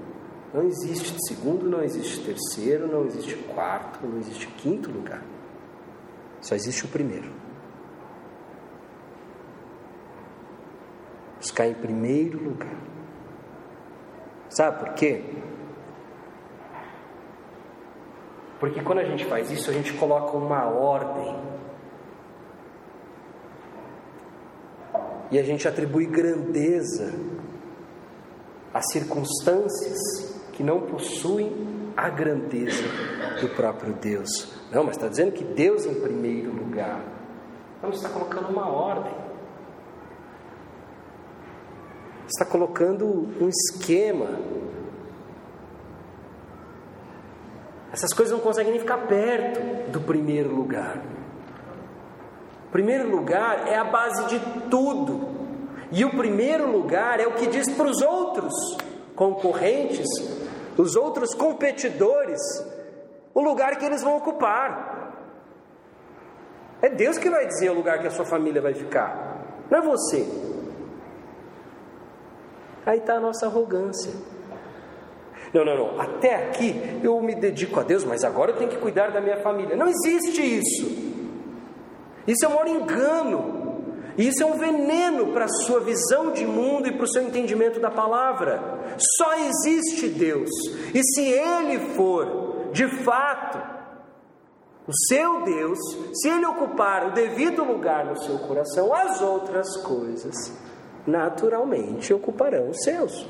Não 0.54 0.64
existe 0.64 1.18
segundo, 1.28 1.68
não 1.68 1.84
existe 1.84 2.24
terceiro, 2.24 2.88
não 2.88 3.06
existe 3.06 3.36
quarto, 3.56 4.06
não 4.06 4.20
existe 4.20 4.46
quinto 4.48 4.92
lugar. 4.92 5.24
Só 6.44 6.56
existe 6.56 6.84
o 6.84 6.89
primeiro. 6.89 7.32
Buscar 11.38 11.68
em 11.68 11.74
primeiro 11.74 12.38
lugar. 12.44 12.76
Sabe 14.50 14.80
por 14.80 14.94
quê? 14.94 15.24
Porque 18.60 18.82
quando 18.82 19.00
a 19.00 19.06
gente 19.06 19.26
faz 19.26 19.50
isso, 19.50 19.70
a 19.70 19.74
gente 19.74 19.94
coloca 19.94 20.38
uma 20.38 20.66
ordem. 20.66 21.34
E 25.32 25.39
a 25.39 25.44
gente 25.44 25.66
atribui 25.66 26.06
grandeza 26.06 27.14
a 28.74 28.82
circunstâncias 28.82 29.98
que 30.52 30.62
não 30.62 30.82
possuem 30.82 31.52
a 31.96 32.10
grandeza 32.10 33.12
do 33.44 33.50
próprio 33.50 33.94
Deus. 33.94 34.30
Não, 34.72 34.84
mas 34.84 34.96
está 34.96 35.08
dizendo 35.08 35.34
que 35.34 35.44
Deus 35.44 35.86
em 35.86 35.96
primeiro 36.02 36.52
lugar. 36.52 37.02
Não, 37.82 37.89
está 37.89 38.10
colocando 38.10 38.50
uma 38.50 38.70
ordem. 38.70 39.14
Está 42.28 42.46
colocando 42.46 43.06
um 43.39 43.50
esquema. 43.50 44.39
Essas 47.91 48.14
coisas 48.14 48.34
não 48.34 48.39
conseguem 48.39 48.72
nem 48.72 48.80
ficar 48.80 49.06
perto 49.08 49.91
do 49.91 50.02
primeiro 50.02 50.56
lugar. 50.56 51.04
O 52.68 52.72
primeiro 52.72 53.08
lugar 53.10 53.68
é 53.68 53.76
a 53.76 53.84
base 53.84 54.26
de 54.28 54.39
tudo. 54.70 55.30
E 55.91 56.04
o 56.04 56.10
primeiro 56.10 56.72
lugar 56.72 57.20
é 57.20 57.28
o 57.28 57.34
que 57.34 57.46
diz 57.46 57.70
para 57.74 57.88
os 57.88 58.02
outros 58.02 58.52
concorrentes, 59.16 60.08
os 60.76 60.96
outros 60.96 61.36
competidores, 61.36 62.41
o 63.34 63.42
lugar 63.42 63.78
que 63.78 63.86
eles 63.86 64.04
vão 64.04 64.18
ocupar. 64.18 64.94
É 66.82 66.90
Deus 66.90 67.18
que 67.18 67.30
vai 67.30 67.48
dizer 67.48 67.70
o 67.70 67.74
lugar 67.74 68.00
que 68.00 68.08
a 68.08 68.12
sua 68.12 68.26
família 68.26 68.62
vai 68.62 68.74
ficar, 68.74 69.46
não 69.72 69.80
é 69.80 69.82
você. 69.82 70.28
Aí 72.86 73.00
está 73.00 73.16
a 73.16 73.20
nossa 73.20 73.46
arrogância. 73.46 74.12
Não, 75.54 75.64
não, 75.64 75.78
não. 75.78 76.02
Até 76.02 76.36
aqui 76.36 77.00
eu 77.04 77.22
me 77.22 77.36
dedico 77.36 77.80
a 77.80 77.84
Deus, 77.84 78.04
mas 78.04 78.24
agora 78.24 78.52
eu 78.52 78.58
tenho 78.58 78.70
que 78.70 78.78
cuidar 78.78 79.12
da 79.12 79.22
minha 79.22 79.38
família. 79.38 79.76
Não 79.76 79.88
existe 79.88 80.42
isso. 80.42 81.14
Isso 82.28 82.46
é 82.46 82.48
um 82.48 82.68
engano. 82.68 83.64
Isso 84.18 84.44
é 84.44 84.46
um 84.46 84.58
veneno 84.58 85.28
para 85.28 85.46
a 85.46 85.50
sua 85.66 85.80
visão 85.80 86.32
de 86.32 86.46
mundo 86.46 86.88
e 86.88 86.92
para 86.92 87.04
o 87.04 87.08
seu 87.08 87.24
entendimento 87.24 87.80
da 87.80 87.90
palavra. 87.90 88.62
Só 89.18 89.34
existe 89.36 90.08
Deus. 90.10 90.50
E 90.94 91.02
se 91.04 91.22
Ele 91.22 91.94
for, 91.96 92.43
de 92.74 92.88
fato, 93.04 93.60
o 94.88 94.92
seu 95.08 95.44
Deus, 95.44 95.80
se 96.14 96.28
Ele 96.28 96.46
ocupar 96.46 97.08
o 97.08 97.12
devido 97.12 97.64
lugar 97.64 98.06
no 98.06 98.18
seu 98.18 98.40
coração, 98.40 98.94
as 98.94 99.22
outras 99.22 99.78
coisas 99.78 100.36
naturalmente 101.06 102.14
ocuparão 102.14 102.70
os 102.70 102.82
seus. 102.84 103.26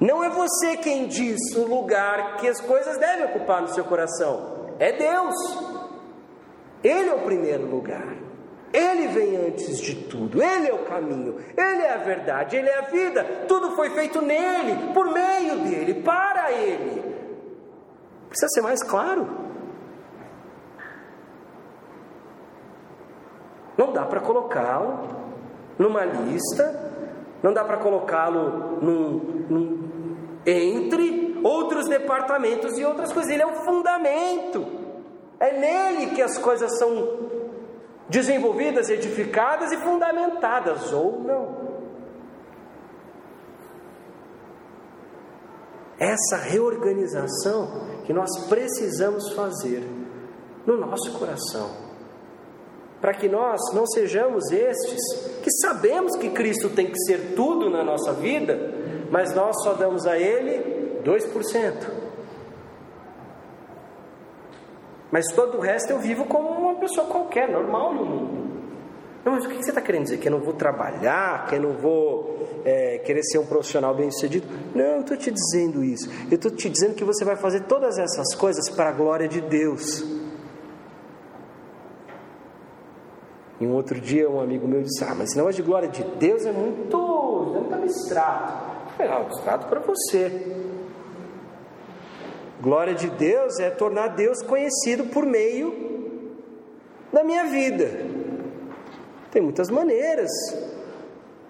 Não 0.00 0.24
é 0.24 0.30
você 0.30 0.78
quem 0.78 1.06
diz 1.06 1.38
o 1.56 1.64
lugar 1.64 2.36
que 2.38 2.48
as 2.48 2.60
coisas 2.60 2.98
devem 2.98 3.26
ocupar 3.26 3.62
no 3.62 3.68
seu 3.68 3.84
coração, 3.84 4.74
é 4.78 4.92
Deus. 4.92 5.34
Ele 6.82 7.10
é 7.10 7.14
o 7.14 7.24
primeiro 7.24 7.66
lugar. 7.66 8.29
Ele 8.72 9.08
vem 9.08 9.36
antes 9.48 9.80
de 9.80 9.96
tudo. 10.04 10.42
Ele 10.42 10.68
é 10.68 10.72
o 10.72 10.84
caminho. 10.84 11.36
Ele 11.56 11.82
é 11.82 11.94
a 11.94 11.98
verdade. 11.98 12.56
Ele 12.56 12.68
é 12.68 12.78
a 12.78 12.82
vida. 12.82 13.24
Tudo 13.48 13.72
foi 13.72 13.90
feito 13.90 14.22
nele, 14.22 14.92
por 14.94 15.12
meio 15.12 15.58
dele, 15.58 16.02
para 16.02 16.52
ele. 16.52 17.02
Precisa 18.28 18.48
ser 18.54 18.60
mais 18.62 18.82
claro. 18.82 19.28
Não 23.76 23.92
dá 23.92 24.04
para 24.04 24.20
colocá-lo 24.20 25.08
numa 25.78 26.04
lista, 26.04 26.92
não 27.42 27.52
dá 27.52 27.64
para 27.64 27.78
colocá-lo 27.78 28.78
num, 28.82 29.46
num, 29.48 30.16
entre 30.46 31.40
outros 31.42 31.88
departamentos 31.88 32.78
e 32.78 32.84
outras 32.84 33.12
coisas. 33.12 33.32
Ele 33.32 33.42
é 33.42 33.46
o 33.46 33.64
fundamento. 33.64 34.66
É 35.40 35.58
nele 35.58 36.14
que 36.14 36.20
as 36.20 36.36
coisas 36.36 36.78
são 36.78 37.29
desenvolvidas, 38.10 38.90
edificadas 38.90 39.72
e 39.72 39.76
fundamentadas, 39.78 40.92
ou 40.92 41.20
não. 41.20 41.70
Essa 45.98 46.36
reorganização 46.36 47.86
que 48.04 48.12
nós 48.12 48.30
precisamos 48.48 49.32
fazer 49.34 49.86
no 50.66 50.76
nosso 50.76 51.12
coração, 51.18 51.70
para 53.00 53.14
que 53.14 53.28
nós 53.28 53.60
não 53.72 53.86
sejamos 53.86 54.50
estes 54.50 55.00
que 55.42 55.50
sabemos 55.62 56.16
que 56.16 56.30
Cristo 56.30 56.70
tem 56.70 56.90
que 56.90 56.98
ser 57.04 57.34
tudo 57.34 57.70
na 57.70 57.84
nossa 57.84 58.12
vida, 58.12 58.58
mas 59.10 59.34
nós 59.34 59.54
só 59.62 59.74
damos 59.74 60.06
a 60.06 60.18
Ele 60.18 61.02
2%. 61.04 62.09
Mas 65.10 65.26
todo 65.34 65.58
o 65.58 65.60
resto 65.60 65.90
eu 65.90 65.98
vivo 65.98 66.24
como 66.24 66.48
uma 66.48 66.74
pessoa 66.76 67.06
qualquer, 67.06 67.48
normal 67.48 67.94
no 67.94 68.04
mundo. 68.04 68.50
Não, 69.24 69.32
mas 69.32 69.44
o 69.44 69.48
que 69.48 69.62
você 69.62 69.70
está 69.70 69.80
querendo 69.82 70.04
dizer? 70.04 70.18
Que 70.18 70.28
eu 70.28 70.32
não 70.32 70.40
vou 70.40 70.54
trabalhar, 70.54 71.46
que 71.46 71.56
eu 71.56 71.60
não 71.60 71.72
vou 71.72 72.62
é, 72.64 72.98
querer 72.98 73.22
ser 73.22 73.38
um 73.38 73.44
profissional 73.44 73.94
bem 73.94 74.10
sucedido? 74.10 74.46
Não, 74.74 74.84
eu 74.84 75.00
estou 75.00 75.16
te 75.16 75.30
dizendo 75.30 75.84
isso. 75.84 76.08
Eu 76.30 76.36
estou 76.36 76.50
te 76.50 76.70
dizendo 76.70 76.94
que 76.94 77.04
você 77.04 77.24
vai 77.24 77.36
fazer 77.36 77.64
todas 77.64 77.98
essas 77.98 78.34
coisas 78.34 78.70
para 78.70 78.88
a 78.88 78.92
glória 78.92 79.28
de 79.28 79.40
Deus. 79.42 80.02
E 83.60 83.66
um 83.66 83.74
outro 83.74 84.00
dia 84.00 84.28
um 84.30 84.40
amigo 84.40 84.66
meu 84.66 84.82
disse: 84.82 85.04
Ah, 85.04 85.14
mas 85.14 85.28
esse 85.28 85.36
negócio 85.36 85.62
de 85.62 85.68
glória 85.68 85.88
de 85.88 86.02
Deus 86.18 86.46
é 86.46 86.52
muito, 86.52 87.52
é 87.56 87.58
muito 87.58 87.74
abstrato. 87.74 88.70
Eu 88.86 88.92
falei, 88.96 89.12
ah, 89.12 89.16
abstrato 89.18 89.66
para 89.66 89.80
você. 89.80 90.69
Glória 92.60 92.94
de 92.94 93.08
Deus 93.08 93.58
é 93.58 93.70
tornar 93.70 94.08
Deus 94.08 94.42
conhecido 94.42 95.06
por 95.06 95.24
meio 95.24 95.90
da 97.10 97.24
minha 97.24 97.44
vida. 97.44 97.88
Tem 99.30 99.40
muitas 99.40 99.70
maneiras 99.70 100.30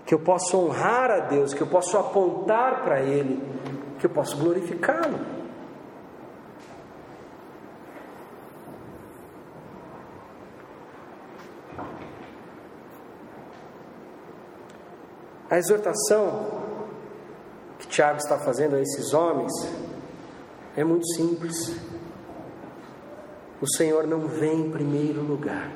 que 0.06 0.14
eu 0.14 0.20
posso 0.20 0.56
honrar 0.56 1.10
a 1.10 1.18
Deus, 1.20 1.52
que 1.52 1.60
eu 1.60 1.66
posso 1.66 1.98
apontar 1.98 2.84
para 2.84 3.00
Ele, 3.00 3.42
que 3.98 4.06
eu 4.06 4.10
posso 4.10 4.36
glorificá-lo. 4.36 5.18
A 15.50 15.58
exortação 15.58 16.60
que 17.80 17.88
Tiago 17.88 18.18
está 18.18 18.38
fazendo 18.38 18.76
a 18.76 18.80
esses 18.80 19.12
homens 19.12 19.50
é 20.80 20.84
muito 20.84 21.06
simples. 21.14 21.76
O 23.60 23.66
Senhor 23.76 24.06
não 24.06 24.26
vem 24.26 24.66
em 24.66 24.70
primeiro 24.70 25.20
lugar 25.20 25.70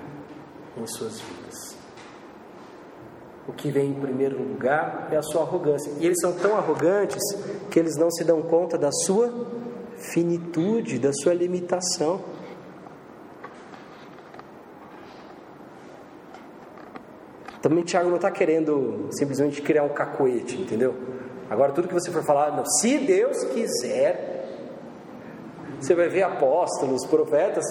em 0.77 0.87
suas 0.87 1.21
vidas. 1.21 1.77
O 3.47 3.53
que 3.53 3.71
vem 3.71 3.91
em 3.91 4.01
primeiro 4.01 4.39
lugar 4.39 5.09
é 5.13 5.17
a 5.17 5.23
sua 5.23 5.43
arrogância. 5.43 5.93
E 6.01 6.07
eles 6.07 6.19
são 6.21 6.33
tão 6.33 6.57
arrogantes 6.57 7.23
que 7.71 7.79
eles 7.79 7.97
não 7.97 8.11
se 8.11 8.25
dão 8.25 8.41
conta 8.41 8.79
da 8.79 8.91
sua 8.91 9.31
finitude, 10.13 10.99
da 10.99 11.13
sua 11.13 11.35
limitação. 11.35 12.23
Também 17.61 17.85
Tiago 17.85 18.09
não 18.09 18.17
está 18.17 18.31
querendo 18.31 19.09
simplesmente 19.13 19.61
criar 19.61 19.83
um 19.83 19.91
cacoete, 19.91 20.57
entendeu? 20.57 20.95
Agora 21.51 21.73
tudo 21.73 21.89
que 21.89 21.95
você 21.95 22.11
for 22.11 22.25
falar, 22.25 22.57
não, 22.57 22.65
se 22.65 22.99
Deus 22.99 23.45
quiser, 23.45 24.34
você 25.85 25.95
vai 25.95 26.09
ver 26.09 26.23
apóstolos, 26.23 27.07
profetas 27.07 27.65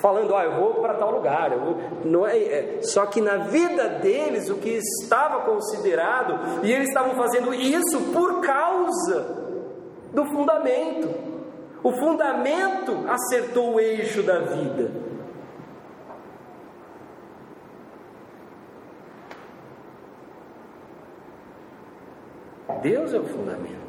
falando, 0.00 0.34
ah, 0.36 0.44
eu 0.44 0.56
vou 0.56 0.74
para 0.74 0.94
tal 0.94 1.10
lugar. 1.10 1.52
Eu. 1.52 1.76
Não 2.04 2.26
é, 2.26 2.36
é, 2.38 2.78
só 2.82 3.06
que 3.06 3.20
na 3.20 3.38
vida 3.38 3.88
deles 3.88 4.48
o 4.48 4.56
que 4.56 4.70
estava 4.70 5.40
considerado 5.40 6.64
e 6.64 6.72
eles 6.72 6.88
estavam 6.88 7.14
fazendo 7.14 7.52
isso 7.54 8.12
por 8.12 8.40
causa 8.40 9.48
do 10.12 10.24
fundamento. 10.26 11.08
O 11.82 11.92
fundamento 11.92 13.04
acertou 13.08 13.74
o 13.74 13.80
eixo 13.80 14.22
da 14.22 14.40
vida. 14.40 15.08
Deus 22.82 23.12
é 23.12 23.18
o 23.18 23.24
fundamento. 23.24 23.87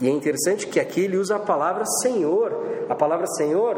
E 0.00 0.08
é 0.08 0.10
interessante 0.10 0.66
que 0.66 0.80
aqui 0.80 1.02
ele 1.02 1.16
usa 1.16 1.36
a 1.36 1.38
palavra 1.38 1.84
Senhor. 2.02 2.86
A 2.88 2.94
palavra 2.94 3.26
Senhor, 3.26 3.76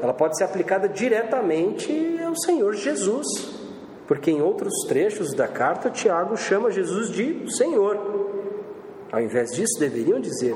ela 0.00 0.14
pode 0.14 0.36
ser 0.36 0.44
aplicada 0.44 0.88
diretamente 0.88 2.18
ao 2.24 2.34
Senhor 2.36 2.74
Jesus. 2.74 3.26
Porque 4.06 4.30
em 4.30 4.40
outros 4.40 4.72
trechos 4.88 5.34
da 5.34 5.46
carta, 5.46 5.90
Tiago 5.90 6.36
chama 6.36 6.70
Jesus 6.70 7.10
de 7.10 7.44
Senhor. 7.56 7.98
Ao 9.12 9.20
invés 9.20 9.50
disso, 9.50 9.78
deveriam 9.78 10.18
dizer: 10.20 10.54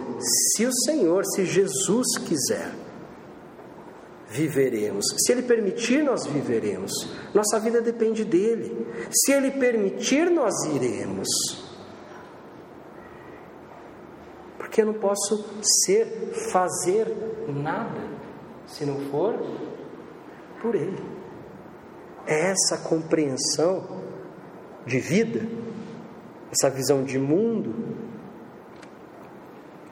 se 0.55 0.65
o 0.65 0.73
Senhor, 0.73 1.25
se 1.27 1.45
Jesus 1.45 2.07
quiser, 2.27 2.73
viveremos. 4.31 5.05
Se 5.19 5.33
Ele 5.33 5.43
permitir, 5.43 6.03
nós 6.03 6.27
viveremos. 6.27 6.93
Nossa 7.35 7.61
vida 7.61 7.83
depende 7.83 8.25
dele. 8.25 8.87
Se 9.11 9.33
Ele 9.33 9.51
permitir, 9.51 10.31
nós 10.31 10.55
iremos. 10.65 11.29
Porque 14.73 14.81
eu 14.81 14.87
não 14.87 14.95
posso 14.95 15.45
ser, 15.85 16.33
fazer 16.51 17.07
nada 17.47 18.09
se 18.67 18.87
não 18.87 18.99
for 19.11 19.35
por 20.63 20.75
Ele. 20.75 20.97
É 22.27 22.53
essa 22.53 22.79
compreensão 22.79 24.01
de 24.87 24.99
vida, 24.99 25.47
essa 26.51 26.71
visão 26.71 27.05
de 27.05 27.19
mundo 27.19 27.75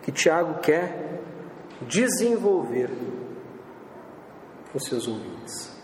que 0.02 0.10
Tiago 0.10 0.60
quer 0.60 1.20
desenvolver 1.82 2.88
com 4.72 4.78
seus 4.78 5.06
ouvintes. 5.06 5.78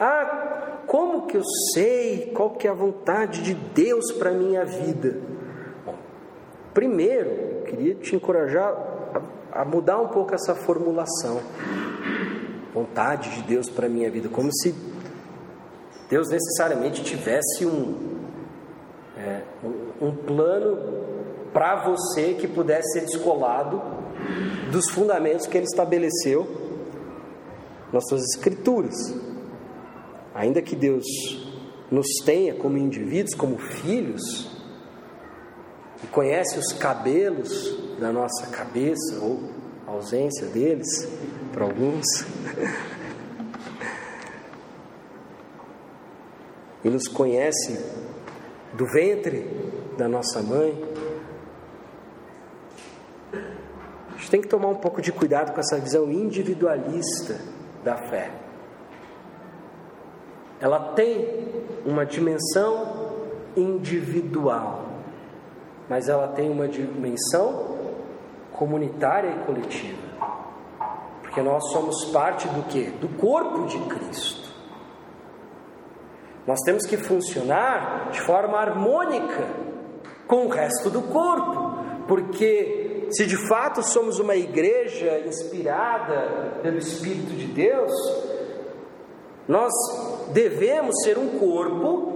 Ah, 0.00 0.53
como 0.94 1.26
que 1.26 1.36
eu 1.36 1.42
sei 1.72 2.30
qual 2.36 2.50
que 2.50 2.68
é 2.68 2.70
a 2.70 2.74
vontade 2.74 3.42
de 3.42 3.52
Deus 3.52 4.12
para 4.12 4.30
a 4.30 4.32
minha 4.32 4.64
vida? 4.64 5.18
Bom, 5.84 5.96
primeiro, 6.72 7.30
eu 7.30 7.62
queria 7.64 7.96
te 7.96 8.14
encorajar 8.14 8.72
a, 9.52 9.62
a 9.62 9.64
mudar 9.64 10.00
um 10.00 10.06
pouco 10.06 10.32
essa 10.32 10.54
formulação. 10.54 11.40
Vontade 12.72 13.28
de 13.30 13.42
Deus 13.42 13.68
para 13.68 13.86
a 13.86 13.88
minha 13.88 14.08
vida, 14.08 14.28
como 14.28 14.52
se 14.52 14.72
Deus 16.08 16.28
necessariamente 16.28 17.02
tivesse 17.02 17.66
um, 17.66 18.20
é, 19.16 19.42
um, 19.64 20.06
um 20.06 20.14
plano 20.14 20.78
para 21.52 21.74
você 21.86 22.34
que 22.34 22.46
pudesse 22.46 23.00
ser 23.00 23.06
descolado 23.06 23.82
dos 24.70 24.88
fundamentos 24.90 25.48
que 25.48 25.58
ele 25.58 25.66
estabeleceu 25.66 26.46
nas 27.92 28.06
suas 28.08 28.22
escrituras. 28.32 29.33
Ainda 30.34 30.60
que 30.60 30.74
Deus 30.74 31.04
nos 31.90 32.06
tenha 32.24 32.54
como 32.54 32.76
indivíduos, 32.76 33.34
como 33.34 33.56
filhos, 33.58 34.50
e 36.02 36.06
conhece 36.08 36.58
os 36.58 36.72
cabelos 36.72 37.78
da 37.98 38.12
nossa 38.12 38.48
cabeça, 38.48 39.20
ou 39.22 39.48
a 39.86 39.92
ausência 39.92 40.48
deles, 40.48 41.08
para 41.52 41.64
alguns, 41.64 42.04
e 46.84 46.90
nos 46.90 47.06
conhece 47.06 47.78
do 48.72 48.84
ventre 48.86 49.48
da 49.96 50.08
nossa 50.08 50.42
mãe, 50.42 50.94
gente 54.24 54.30
tem 54.30 54.40
que 54.40 54.48
tomar 54.48 54.68
um 54.68 54.76
pouco 54.76 55.02
de 55.02 55.12
cuidado 55.12 55.52
com 55.52 55.60
essa 55.60 55.78
visão 55.78 56.10
individualista 56.10 57.38
da 57.84 57.96
fé. 58.08 58.30
Ela 60.64 60.94
tem 60.94 61.46
uma 61.84 62.06
dimensão 62.06 63.12
individual, 63.54 64.86
mas 65.90 66.08
ela 66.08 66.28
tem 66.28 66.50
uma 66.50 66.66
dimensão 66.66 67.76
comunitária 68.50 69.28
e 69.28 69.44
coletiva. 69.44 70.02
Porque 71.20 71.42
nós 71.42 71.70
somos 71.70 72.06
parte 72.06 72.48
do 72.48 72.62
que? 72.62 72.84
Do 72.92 73.10
corpo 73.18 73.66
de 73.66 73.78
Cristo. 73.80 74.48
Nós 76.46 76.58
temos 76.64 76.86
que 76.86 76.96
funcionar 76.96 78.08
de 78.10 78.22
forma 78.22 78.56
harmônica 78.56 79.46
com 80.26 80.46
o 80.46 80.48
resto 80.48 80.88
do 80.88 81.02
corpo, 81.02 81.76
porque 82.08 83.08
se 83.10 83.26
de 83.26 83.36
fato 83.48 83.82
somos 83.82 84.18
uma 84.18 84.34
igreja 84.34 85.26
inspirada 85.26 86.60
pelo 86.62 86.78
Espírito 86.78 87.34
de 87.34 87.48
Deus, 87.48 87.92
nós 89.46 89.72
devemos 90.32 90.94
ser 91.02 91.18
um 91.18 91.38
corpo 91.38 92.12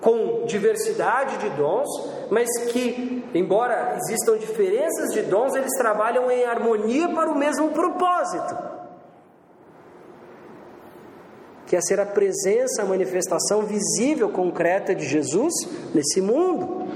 com 0.00 0.44
diversidade 0.46 1.38
de 1.38 1.50
dons, 1.50 1.88
mas 2.30 2.48
que, 2.70 3.24
embora 3.34 3.96
existam 3.96 4.38
diferenças 4.38 5.12
de 5.12 5.22
dons, 5.22 5.54
eles 5.54 5.72
trabalham 5.78 6.30
em 6.30 6.44
harmonia 6.44 7.08
para 7.08 7.30
o 7.30 7.38
mesmo 7.38 7.70
propósito 7.70 8.76
que 11.66 11.74
é 11.74 11.80
ser 11.80 11.98
a 11.98 12.06
presença, 12.06 12.82
a 12.82 12.84
manifestação 12.84 13.62
visível, 13.62 14.30
concreta 14.30 14.94
de 14.94 15.04
Jesus 15.04 15.52
nesse 15.92 16.20
mundo. 16.20 16.86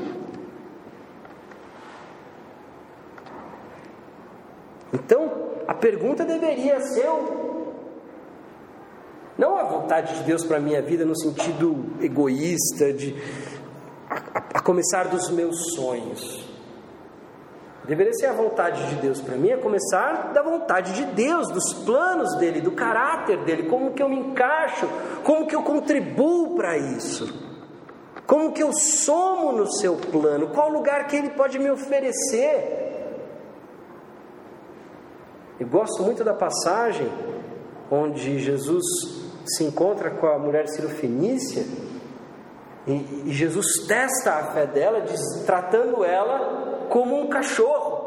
Então, 4.93 5.51
a 5.67 5.75
pergunta 5.75 6.25
deveria 6.25 6.81
ser 6.81 7.09
não 9.39 9.57
a 9.57 9.65
vontade 9.65 10.15
de 10.19 10.25
Deus 10.25 10.45
para 10.45 10.59
a 10.59 10.61
minha 10.61 10.83
vida 10.83 11.05
no 11.05 11.19
sentido 11.19 11.87
egoísta, 12.01 12.93
de 12.93 13.17
a, 14.09 14.59
a 14.59 14.61
começar 14.61 15.09
dos 15.09 15.31
meus 15.31 15.75
sonhos. 15.75 16.49
Deveria 17.85 18.13
ser 18.13 18.27
a 18.27 18.33
vontade 18.33 18.89
de 18.89 18.97
Deus 18.97 19.21
para 19.21 19.37
mim, 19.37 19.53
a 19.53 19.59
começar 19.59 20.33
da 20.33 20.43
vontade 20.43 20.93
de 20.93 21.05
Deus, 21.07 21.49
dos 21.49 21.73
planos 21.85 22.37
dele, 22.37 22.61
do 22.61 22.73
caráter 22.73 23.39
dele, 23.45 23.65
como 23.65 23.93
que 23.93 24.03
eu 24.03 24.09
me 24.09 24.19
encaixo, 24.19 24.89
como 25.25 25.47
que 25.47 25.57
eu 25.57 25.63
contribuo 25.63 26.55
para 26.57 26.77
isso. 26.77 27.51
Como 28.27 28.53
que 28.53 28.63
eu 28.63 28.73
somo 28.73 29.51
no 29.51 29.67
seu 29.73 29.97
plano? 29.97 30.51
Qual 30.51 30.69
lugar 30.69 31.09
que 31.09 31.17
ele 31.17 31.31
pode 31.31 31.59
me 31.59 31.69
oferecer? 31.69 32.81
Eu 35.59 35.67
gosto 35.67 36.03
muito 36.05 36.23
da 36.23 36.33
passagem 36.33 37.11
onde 37.91 38.39
Jesus 38.39 38.85
se 39.57 39.65
encontra 39.65 40.11
com 40.11 40.27
a 40.27 40.39
mulher 40.39 40.69
cirofenícia 40.69 41.65
e, 42.87 43.25
e 43.27 43.33
Jesus 43.33 43.87
testa 43.87 44.35
a 44.35 44.45
fé 44.53 44.67
dela, 44.67 45.01
diz, 45.01 45.21
tratando 45.45 46.05
ela 46.05 46.87
como 46.89 47.21
um 47.21 47.29
cachorro. 47.29 48.01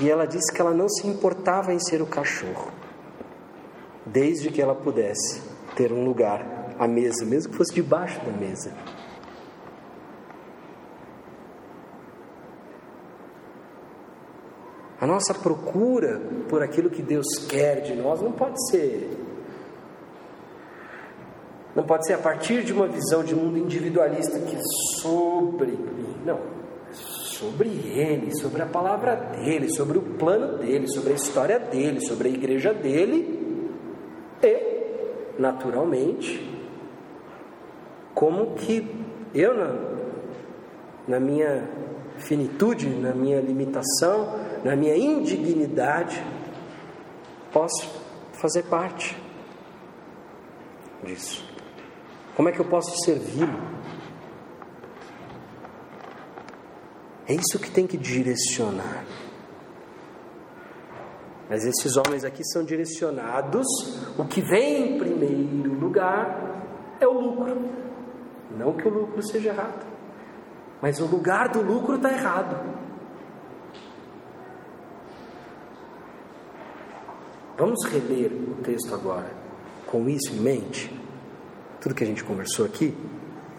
E 0.00 0.10
ela 0.10 0.26
disse 0.26 0.52
que 0.52 0.60
ela 0.60 0.72
não 0.72 0.88
se 0.88 1.06
importava 1.06 1.72
em 1.72 1.78
ser 1.78 2.02
o 2.02 2.06
cachorro, 2.06 2.72
desde 4.04 4.50
que 4.50 4.60
ela 4.60 4.74
pudesse 4.74 5.40
ter 5.76 5.92
um 5.92 6.04
lugar 6.04 6.74
à 6.78 6.88
mesa, 6.88 7.24
mesmo 7.24 7.52
que 7.52 7.56
fosse 7.56 7.72
debaixo 7.72 8.20
da 8.24 8.32
mesa. 8.32 8.72
A 15.04 15.06
nossa 15.06 15.34
procura 15.34 16.18
por 16.48 16.62
aquilo 16.62 16.88
que 16.88 17.02
Deus 17.02 17.26
quer 17.46 17.82
de 17.82 17.94
nós 17.94 18.22
não 18.22 18.32
pode 18.32 18.56
ser 18.70 19.10
não 21.76 21.84
pode 21.84 22.06
ser 22.06 22.14
a 22.14 22.18
partir 22.18 22.62
de 22.64 22.72
uma 22.72 22.86
visão 22.86 23.22
de 23.22 23.34
mundo 23.34 23.58
individualista 23.58 24.38
que 24.38 24.56
é 24.56 24.60
sobre 25.02 25.72
mim, 25.72 26.16
não, 26.24 26.40
sobre 26.90 27.68
ele, 27.68 28.34
sobre 28.40 28.62
a 28.62 28.66
palavra 28.66 29.14
dele, 29.14 29.68
sobre 29.74 29.98
o 29.98 30.00
plano 30.00 30.56
dele, 30.56 30.88
sobre 30.88 31.12
a 31.12 31.16
história 31.16 31.58
dele, 31.58 32.00
sobre 32.00 32.28
a 32.28 32.30
igreja 32.30 32.72
dele 32.72 33.68
e, 34.42 35.38
naturalmente, 35.38 36.50
como 38.14 38.54
que 38.54 38.88
eu 39.34 39.52
na, 39.54 39.74
na 41.06 41.20
minha 41.20 41.68
finitude, 42.16 42.88
na 42.88 43.12
minha 43.12 43.40
limitação, 43.42 44.43
na 44.64 44.74
minha 44.74 44.96
indignidade, 44.96 46.24
posso 47.52 47.86
fazer 48.32 48.62
parte 48.64 49.14
disso. 51.04 51.44
Como 52.34 52.48
é 52.48 52.52
que 52.52 52.60
eu 52.60 52.64
posso 52.64 52.96
servi-lo? 53.04 53.60
É 57.28 57.34
isso 57.34 57.58
que 57.58 57.70
tem 57.70 57.86
que 57.86 57.96
direcionar. 57.96 59.04
Mas 61.48 61.64
esses 61.66 61.96
homens 61.96 62.24
aqui 62.24 62.42
são 62.44 62.64
direcionados, 62.64 63.66
o 64.18 64.24
que 64.24 64.40
vem 64.40 64.94
em 64.94 64.98
primeiro 64.98 65.74
lugar 65.78 66.64
é 66.98 67.06
o 67.06 67.12
lucro. 67.12 67.70
Não 68.56 68.72
que 68.72 68.88
o 68.88 68.90
lucro 68.90 69.22
seja 69.22 69.50
errado, 69.50 69.86
mas 70.80 71.00
o 71.00 71.06
lugar 71.06 71.50
do 71.50 71.60
lucro 71.60 71.96
está 71.96 72.10
errado. 72.10 72.83
Vamos 77.56 77.84
reler 77.84 78.32
o 78.32 78.62
texto 78.64 78.92
agora, 78.92 79.30
com 79.86 80.08
isso 80.08 80.32
em 80.32 80.40
mente, 80.40 80.92
tudo 81.80 81.94
que 81.94 82.02
a 82.02 82.06
gente 82.06 82.24
conversou 82.24 82.66
aqui. 82.66 82.92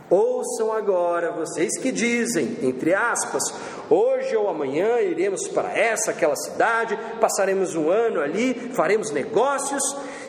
Ouçam 0.09 0.73
agora 0.73 1.31
vocês 1.31 1.79
que 1.79 1.91
dizem, 1.93 2.57
entre 2.61 2.93
aspas, 2.93 3.41
hoje 3.89 4.35
ou 4.35 4.49
amanhã 4.49 4.99
iremos 4.99 5.47
para 5.47 5.75
essa, 5.75 6.11
aquela 6.11 6.35
cidade, 6.35 6.99
passaremos 7.21 7.73
um 7.73 7.89
ano 7.89 8.19
ali, 8.19 8.53
faremos 8.73 9.11
negócios 9.11 9.81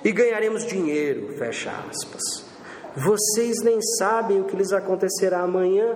e 0.05 0.13
ganharemos 0.13 0.65
dinheiro, 0.65 1.37
fecha 1.37 1.71
aspas. 1.91 2.23
Vocês 2.97 3.57
nem 3.65 3.83
sabem 3.99 4.41
o 4.41 4.45
que 4.45 4.57
lhes 4.57 4.73
acontecerá 4.73 5.41
amanhã, 5.41 5.95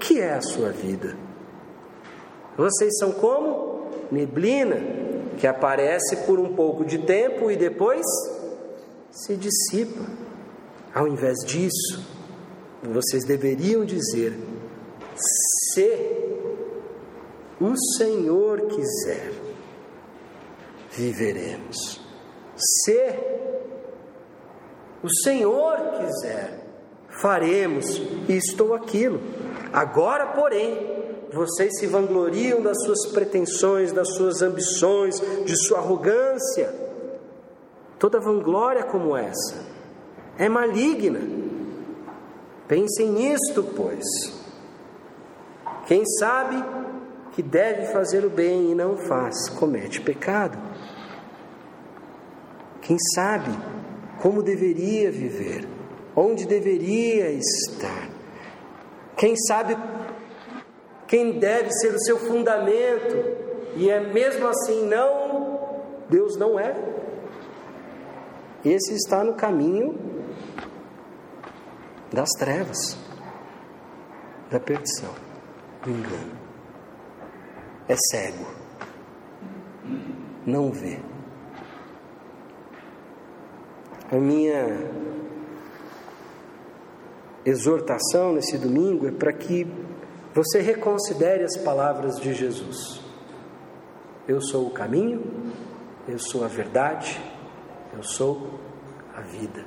que 0.00 0.20
é 0.20 0.34
a 0.34 0.42
sua 0.42 0.70
vida. 0.70 1.16
Vocês 2.56 2.98
são 2.98 3.12
como 3.12 3.88
neblina 4.10 5.03
que 5.38 5.46
aparece 5.46 6.16
por 6.24 6.38
um 6.38 6.54
pouco 6.54 6.84
de 6.84 6.98
tempo 6.98 7.50
e 7.50 7.56
depois 7.56 8.04
se 9.10 9.36
dissipa. 9.36 10.04
Ao 10.94 11.08
invés 11.08 11.38
disso, 11.44 12.04
vocês 12.82 13.24
deveriam 13.24 13.84
dizer: 13.84 14.32
se 15.16 15.90
o 17.60 17.74
Senhor 17.96 18.62
quiser, 18.62 19.32
viveremos. 20.92 22.00
Se 22.56 23.14
o 25.02 25.08
Senhor 25.22 25.76
quiser, 25.98 26.64
faremos 27.08 28.00
isto 28.28 28.64
ou 28.64 28.74
aquilo. 28.74 29.20
Agora, 29.72 30.26
porém, 30.28 30.93
vocês 31.34 31.78
se 31.78 31.86
vangloriam 31.86 32.62
das 32.62 32.82
suas 32.84 33.06
pretensões, 33.12 33.92
das 33.92 34.14
suas 34.14 34.40
ambições, 34.40 35.20
de 35.44 35.56
sua 35.66 35.78
arrogância. 35.78 36.72
Toda 37.98 38.20
vanglória 38.20 38.84
como 38.84 39.16
essa 39.16 39.74
é 40.38 40.48
maligna. 40.48 41.20
Pensem 42.66 43.10
nisto, 43.10 43.62
pois. 43.76 44.04
Quem 45.86 46.04
sabe 46.18 46.64
que 47.32 47.42
deve 47.42 47.92
fazer 47.92 48.24
o 48.24 48.30
bem 48.30 48.70
e 48.70 48.74
não 48.74 48.96
faz, 48.96 49.48
comete 49.50 50.00
pecado. 50.00 50.58
Quem 52.80 52.96
sabe 53.14 53.50
como 54.20 54.42
deveria 54.42 55.10
viver, 55.10 55.66
onde 56.14 56.46
deveria 56.46 57.30
estar. 57.30 58.08
Quem 59.16 59.36
sabe 59.36 59.76
quem 61.06 61.38
deve 61.38 61.70
ser 61.72 61.94
o 61.94 62.00
seu 62.00 62.18
fundamento, 62.18 63.44
e 63.76 63.90
é 63.90 64.00
mesmo 64.00 64.46
assim 64.46 64.86
não, 64.86 65.70
Deus 66.08 66.36
não 66.36 66.58
é. 66.58 66.74
Esse 68.64 68.94
está 68.94 69.22
no 69.22 69.34
caminho 69.34 69.98
das 72.12 72.30
trevas, 72.38 72.96
da 74.50 74.58
perdição, 74.58 75.10
do 75.82 75.90
engano. 75.90 76.32
É 77.88 77.96
cego, 78.10 78.46
não 80.46 80.70
vê. 80.72 80.98
A 84.10 84.16
minha 84.16 84.64
exortação 87.44 88.32
nesse 88.32 88.56
domingo 88.56 89.06
é 89.06 89.10
para 89.10 89.32
que 89.32 89.66
você 90.34 90.60
reconsidere 90.60 91.44
as 91.44 91.56
palavras 91.56 92.16
de 92.16 92.34
Jesus. 92.34 93.00
Eu 94.26 94.40
sou 94.40 94.66
o 94.66 94.70
caminho, 94.70 95.52
eu 96.08 96.18
sou 96.18 96.44
a 96.44 96.48
verdade, 96.48 97.20
eu 97.94 98.02
sou 98.02 98.58
a 99.14 99.20
vida. 99.20 99.64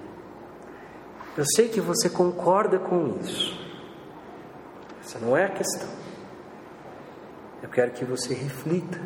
Eu 1.38 1.46
sei 1.56 1.70
que 1.70 1.80
você 1.80 2.10
concorda 2.10 2.78
com 2.78 3.18
isso. 3.22 3.58
Essa 5.00 5.20
não 5.20 5.38
é 5.38 5.46
a 5.46 5.50
questão. 5.50 5.88
Eu 7.64 7.70
quero 7.70 7.92
que 7.92 8.04
você 8.04 8.34
reflita 8.34 9.00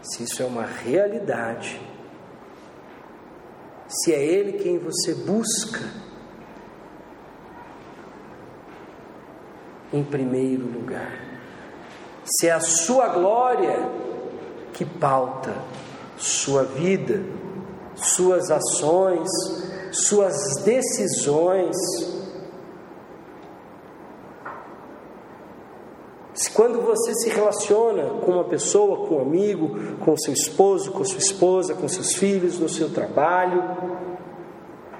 se 0.00 0.22
isso 0.22 0.42
é 0.42 0.46
uma 0.46 0.64
realidade, 0.64 1.78
se 3.86 4.14
é 4.14 4.24
Ele 4.24 4.52
quem 4.52 4.78
você 4.78 5.14
busca 5.14 6.07
em 9.92 10.02
primeiro 10.02 10.64
lugar. 10.66 11.12
Se 12.24 12.48
é 12.48 12.52
a 12.52 12.60
sua 12.60 13.08
glória 13.08 13.88
que 14.72 14.84
pauta 14.84 15.54
sua 16.16 16.64
vida, 16.64 17.22
suas 17.94 18.50
ações, 18.50 19.28
suas 19.92 20.62
decisões. 20.64 21.76
Se 26.34 26.50
quando 26.50 26.80
você 26.80 27.14
se 27.14 27.30
relaciona 27.30 28.04
com 28.20 28.32
uma 28.32 28.44
pessoa, 28.44 29.08
com 29.08 29.16
um 29.16 29.22
amigo, 29.22 29.96
com 29.98 30.16
seu 30.16 30.32
esposo, 30.32 30.92
com 30.92 31.04
sua 31.04 31.18
esposa, 31.18 31.74
com 31.74 31.88
seus 31.88 32.14
filhos, 32.14 32.58
no 32.58 32.68
seu 32.68 32.90
trabalho, 32.90 33.62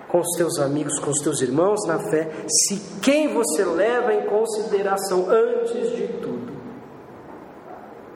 com 0.08 0.20
os 0.20 0.36
teus 0.36 0.58
amigos, 0.58 0.98
com 0.98 1.10
os 1.10 1.20
teus 1.20 1.40
irmãos 1.40 1.86
na 1.86 1.98
fé, 2.10 2.30
se 2.48 2.80
quem 3.00 3.32
você 3.32 3.64
leva 3.64 4.12
em 4.14 4.26
consideração 4.26 5.26
antes 5.30 5.94
de 5.94 6.08
tudo 6.20 6.58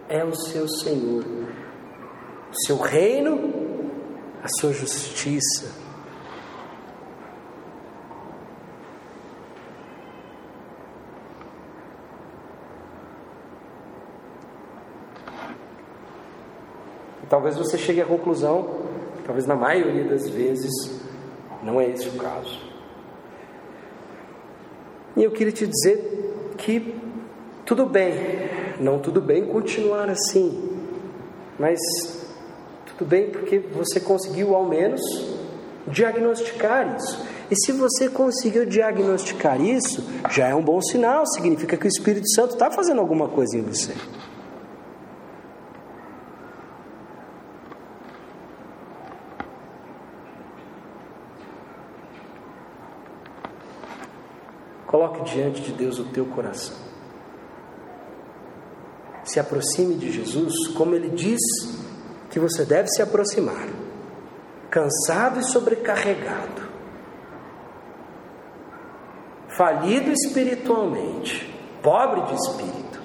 é 0.08 0.24
o 0.24 0.34
seu 0.34 0.68
Senhor, 0.68 1.24
seu 2.66 2.76
reino, 2.76 3.50
a 4.42 4.48
sua 4.48 4.72
justiça. 4.72 5.80
Talvez 17.30 17.56
você 17.56 17.78
chegue 17.78 18.02
à 18.02 18.04
conclusão, 18.04 18.82
talvez 19.24 19.46
na 19.46 19.56
maioria 19.56 20.04
das 20.04 20.28
vezes, 20.28 20.70
não 21.62 21.80
é 21.80 21.88
esse 21.88 22.08
o 22.08 22.12
caso. 22.12 22.60
E 25.16 25.22
eu 25.22 25.30
queria 25.30 25.52
te 25.52 25.66
dizer 25.66 26.54
que 26.56 26.94
tudo 27.64 27.86
bem, 27.86 28.14
não 28.80 28.98
tudo 28.98 29.20
bem 29.20 29.44
continuar 29.46 30.08
assim, 30.08 30.70
mas 31.58 31.78
tudo 32.86 33.06
bem 33.08 33.30
porque 33.30 33.58
você 33.58 34.00
conseguiu 34.00 34.54
ao 34.54 34.64
menos 34.64 35.00
diagnosticar 35.86 36.96
isso. 36.96 37.24
E 37.50 37.56
se 37.56 37.72
você 37.72 38.08
conseguiu 38.08 38.64
diagnosticar 38.64 39.60
isso, 39.60 40.02
já 40.30 40.48
é 40.48 40.54
um 40.54 40.62
bom 40.62 40.80
sinal, 40.80 41.26
significa 41.26 41.76
que 41.76 41.86
o 41.86 41.88
Espírito 41.88 42.28
Santo 42.30 42.54
está 42.54 42.70
fazendo 42.70 43.00
alguma 43.00 43.28
coisa 43.28 43.56
em 43.58 43.62
você. 43.62 43.92
Coloque 55.02 55.34
diante 55.34 55.60
de 55.62 55.72
Deus 55.72 55.98
o 55.98 56.04
teu 56.04 56.24
coração. 56.26 56.76
Se 59.24 59.40
aproxime 59.40 59.96
de 59.96 60.12
Jesus 60.12 60.68
como 60.76 60.94
ele 60.94 61.08
diz 61.08 61.40
que 62.30 62.38
você 62.38 62.64
deve 62.64 62.86
se 62.88 63.02
aproximar, 63.02 63.66
cansado 64.70 65.40
e 65.40 65.44
sobrecarregado, 65.44 66.62
falido 69.48 70.12
espiritualmente, 70.12 71.52
pobre 71.82 72.22
de 72.26 72.34
espírito, 72.34 73.02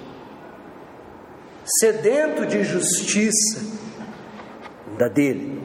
sedento 1.80 2.46
de 2.46 2.62
justiça 2.62 3.60
da 4.96 5.08
dele, 5.08 5.60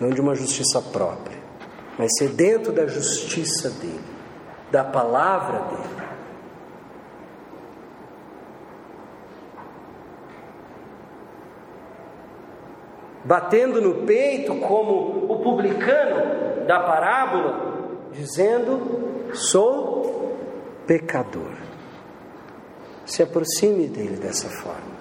não 0.00 0.10
de 0.10 0.20
uma 0.20 0.34
justiça 0.34 0.82
própria, 0.82 1.38
mas 1.96 2.10
sedento 2.18 2.72
da 2.72 2.88
justiça 2.88 3.70
dele 3.70 4.11
da 4.72 4.82
palavra 4.82 5.58
dele. 5.68 6.02
Batendo 13.22 13.80
no 13.80 14.06
peito, 14.06 14.56
como 14.56 15.30
o 15.32 15.38
publicano 15.40 16.66
da 16.66 16.80
parábola, 16.80 18.08
dizendo: 18.12 19.30
Sou 19.34 20.36
pecador. 20.86 21.52
Se 23.04 23.22
aproxime 23.22 23.86
dele 23.86 24.16
dessa 24.16 24.48
forma. 24.48 24.92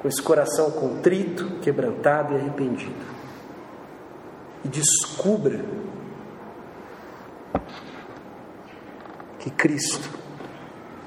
Com 0.00 0.08
esse 0.08 0.22
coração 0.22 0.70
contrito, 0.70 1.60
quebrantado 1.60 2.34
e 2.34 2.36
arrependido. 2.36 3.14
E 4.64 4.68
descubra 4.68 5.60
que 9.44 9.50
Cristo 9.50 10.08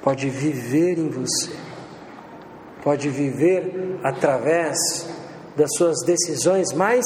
pode 0.04 0.30
viver 0.30 1.00
em 1.00 1.10
você, 1.10 1.52
pode 2.84 3.10
viver 3.10 4.00
através 4.04 4.78
das 5.56 5.72
suas 5.76 6.06
decisões 6.06 6.72
mais 6.72 7.04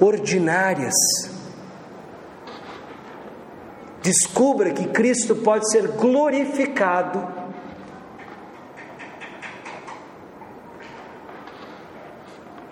ordinárias. 0.00 0.94
Descubra 4.00 4.70
que 4.70 4.86
Cristo 4.86 5.34
pode 5.34 5.68
ser 5.68 5.88
glorificado 5.88 7.26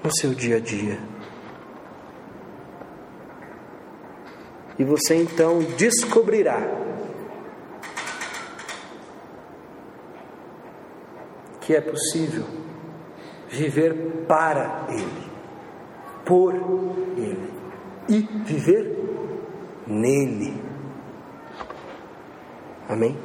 no 0.05 0.15
seu 0.15 0.33
dia 0.33 0.59
a 0.59 0.61
dia. 0.61 1.01
E 4.79 4.85
você 4.85 5.17
então 5.17 5.59
descobrirá 5.77 6.87
que 11.67 11.75
é 11.75 11.81
possível 11.81 12.45
viver 13.49 14.25
para 14.29 14.87
Ele, 14.89 15.31
por 16.25 16.55
Ele 17.17 17.51
e 18.09 18.21
viver 18.45 18.97
nele. 19.85 20.63
Amém? 22.89 23.17